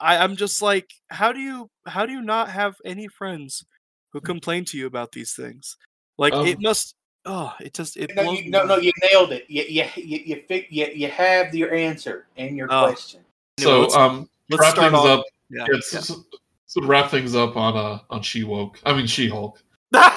[0.00, 3.64] I, I'm just like, how do you how do you not have any friends
[4.12, 5.76] who complain to you about these things?
[6.16, 6.94] Like um, it must
[7.28, 9.44] oh it just it no, you, no, no you nailed it.
[9.48, 12.88] You you you, you, you, you have your answer and your oh.
[12.88, 13.20] question.
[13.58, 15.24] So let's, um let's wrap things on, up.
[15.50, 15.78] Yeah, yeah.
[15.80, 16.24] So,
[16.66, 19.62] so, wrap things up on uh on she woke i mean she hulk
[19.94, 20.02] um,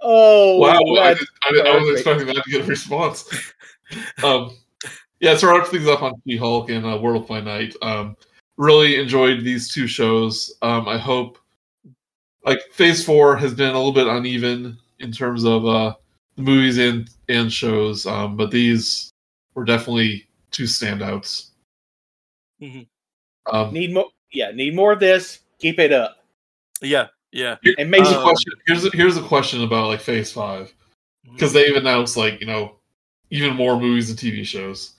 [0.00, 3.52] oh wow I, I, I, was expecting that to get a response.
[4.22, 4.50] Um
[5.18, 8.16] yeah so wrap things up on she hulk and uh, Werewolf by Night um
[8.58, 11.38] really enjoyed these two shows um i hope
[12.44, 15.94] like phase four has been a little bit uneven in terms of uh
[16.38, 19.10] the movies and and shows, um, but these
[19.54, 21.50] were definitely two standouts.
[22.62, 22.86] Mhm.
[23.52, 24.06] Um, Need more.
[24.32, 25.40] Yeah, need more of this.
[25.58, 26.24] Keep it up.
[26.80, 27.56] Yeah, yeah.
[27.78, 28.52] And maybe here's a question.
[28.66, 30.72] Here's a, here's a question about like Phase Five
[31.32, 32.76] because they've announced like you know
[33.30, 34.94] even more movies and TV shows.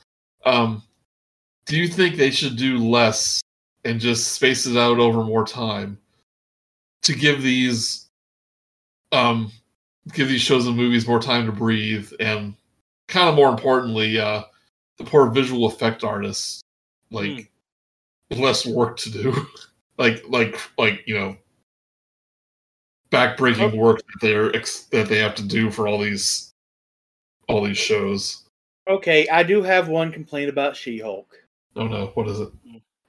[0.45, 0.84] Um,
[1.66, 3.41] do you think they should do less
[3.86, 5.97] and just space it out over more time
[7.01, 8.09] to give these
[9.11, 9.51] um
[10.13, 12.53] give these shows and movies more time to breathe and
[13.07, 14.43] kind of more importantly uh
[14.97, 16.61] the poor visual effect artists
[17.11, 17.49] like
[18.32, 19.47] less work to do.
[19.97, 21.36] Like like like you know
[23.11, 26.53] backbreaking work that they're ex- that they have to do for all these
[27.49, 28.45] all these shows.
[28.88, 31.36] Okay, I do have one complaint about She-Hulk.
[31.75, 32.11] oh no.
[32.13, 32.49] What is it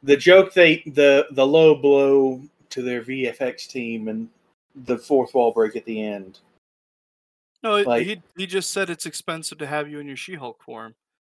[0.02, 2.40] The joke they the the low blow
[2.70, 4.28] to their VFX team and
[4.84, 6.38] the fourth wall break at the end.
[7.62, 10.94] No, Like- he he just said it's expensive to have you in your She-Hulk form.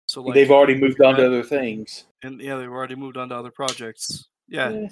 [0.07, 2.05] So like They've already moved on to other things.
[2.23, 4.27] and yeah, they've already moved on to other projects.
[4.47, 4.89] Yeah, Eh,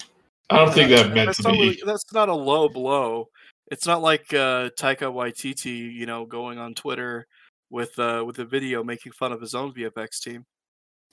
[0.49, 3.27] i don't think that meant that's to not be really, that's not a low blow.
[3.69, 7.27] It's not like uh, Taika Waititi, you know, going on Twitter
[7.69, 10.45] with uh, with a video making fun of his own VFX team.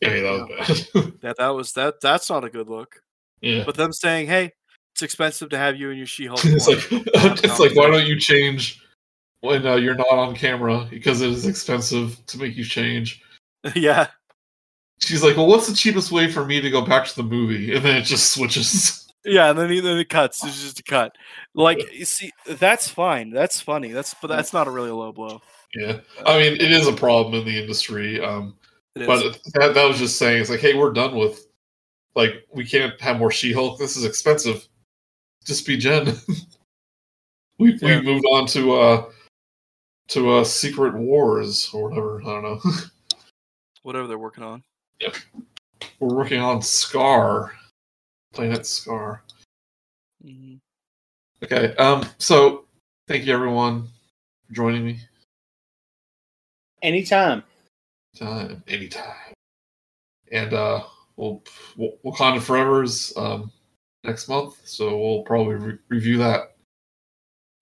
[0.00, 3.02] Yeah that was bad That that was that that's not a good look.
[3.40, 4.52] yeah But them saying, "Hey,
[4.94, 6.78] it's expensive to have you in your She-Hulk." it's like
[7.44, 8.80] it's like why don't you change
[9.40, 13.22] when uh, you're not on camera because it is expensive to make you change
[13.74, 14.06] yeah,
[15.00, 17.74] she's like well what's the cheapest way for me to go back to the movie
[17.74, 20.42] and then it just switches yeah, and then he, then it cuts.
[20.44, 21.14] It's just a cut.
[21.52, 23.30] Like you see, that's fine.
[23.30, 23.88] That's funny.
[23.92, 25.42] That's but that's not a really low blow.
[25.74, 28.57] yeah i mean it is a problem in the industry um It is.
[29.06, 31.46] But that, that was just saying it's like hey we're done with
[32.14, 34.66] like we can't have more she-hulk this is expensive
[35.44, 36.06] just be jen
[37.58, 38.00] we Yeah.
[38.00, 39.10] we moved on to uh
[40.08, 42.60] to uh secret wars or whatever i don't know
[43.82, 44.62] Whatever they're working on.
[45.00, 45.14] Yep.
[46.00, 47.52] We're working on Skaar
[48.34, 49.20] planet Skaar
[50.24, 50.58] Mhm.
[51.44, 52.64] okay um so
[53.06, 53.88] thank you everyone
[54.46, 54.98] for joining me
[56.82, 57.42] Anytime.
[58.16, 59.34] Time anytime
[60.32, 60.82] and uh
[61.16, 61.42] we'll
[61.76, 63.50] we'll wakanda forever's um
[64.04, 66.54] next month so we'll probably re- review that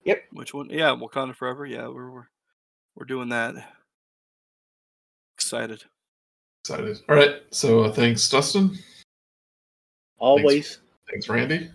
[0.03, 0.23] Yep.
[0.31, 0.69] Which one?
[0.69, 1.65] Yeah, Wakanda Forever.
[1.65, 2.29] Yeah, we're we're,
[2.95, 3.55] we're doing that.
[5.35, 5.83] Excited.
[6.63, 8.77] excited all right so uh, thanks dustin
[10.17, 10.79] Always.
[11.11, 11.69] thanks randy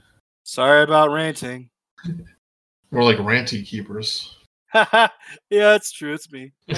[0.45, 1.68] Sorry about ranting.
[2.91, 4.35] we're like ranty keepers
[4.75, 5.09] yeah,
[5.51, 6.14] it's true.
[6.14, 6.51] It's me.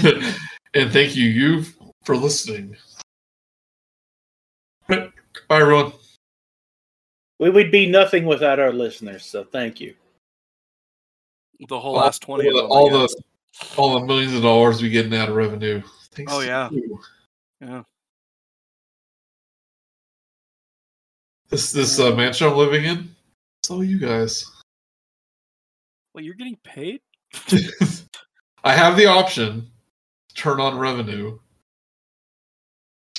[0.75, 1.65] and thank you you
[2.05, 2.77] for listening
[4.89, 5.11] bye
[5.51, 5.93] everyone
[7.39, 9.95] We would be nothing without our listeners, so thank you.
[11.69, 12.67] The whole All- last twenty of them.
[12.67, 13.09] I all the
[13.77, 15.81] all the millions of dollars we get in ad revenue
[16.13, 16.69] thanks Oh, yeah.
[17.61, 17.83] Yeah.
[21.51, 23.15] this this uh, mansion i'm living in
[23.63, 24.45] it's all you guys
[26.15, 27.01] Well, you're getting paid.
[28.65, 29.69] I have the option
[30.29, 31.39] to turn on revenue.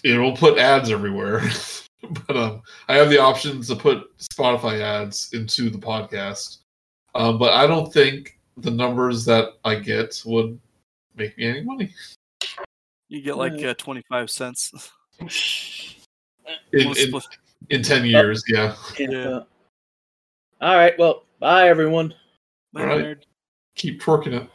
[0.06, 1.42] It will put ads everywhere.
[2.28, 6.60] but um I have the options to put Spotify ads into the podcast.
[7.16, 10.60] Um, but I don't think the numbers that I get would
[11.16, 11.92] make me any money.
[13.10, 14.92] You get like uh, twenty five cents.
[16.74, 17.22] In, in,
[17.70, 18.76] in 10 years, yeah.
[19.00, 19.40] Yeah.
[20.62, 20.94] All right.
[21.00, 22.14] Well, bye, everyone.
[22.74, 23.06] Later, Alright.
[23.06, 23.24] nerd.
[23.76, 24.50] Keep twerking it.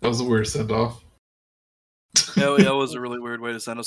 [0.00, 1.01] That was a weird send off.
[2.14, 3.80] That, that was a really weird way to send us.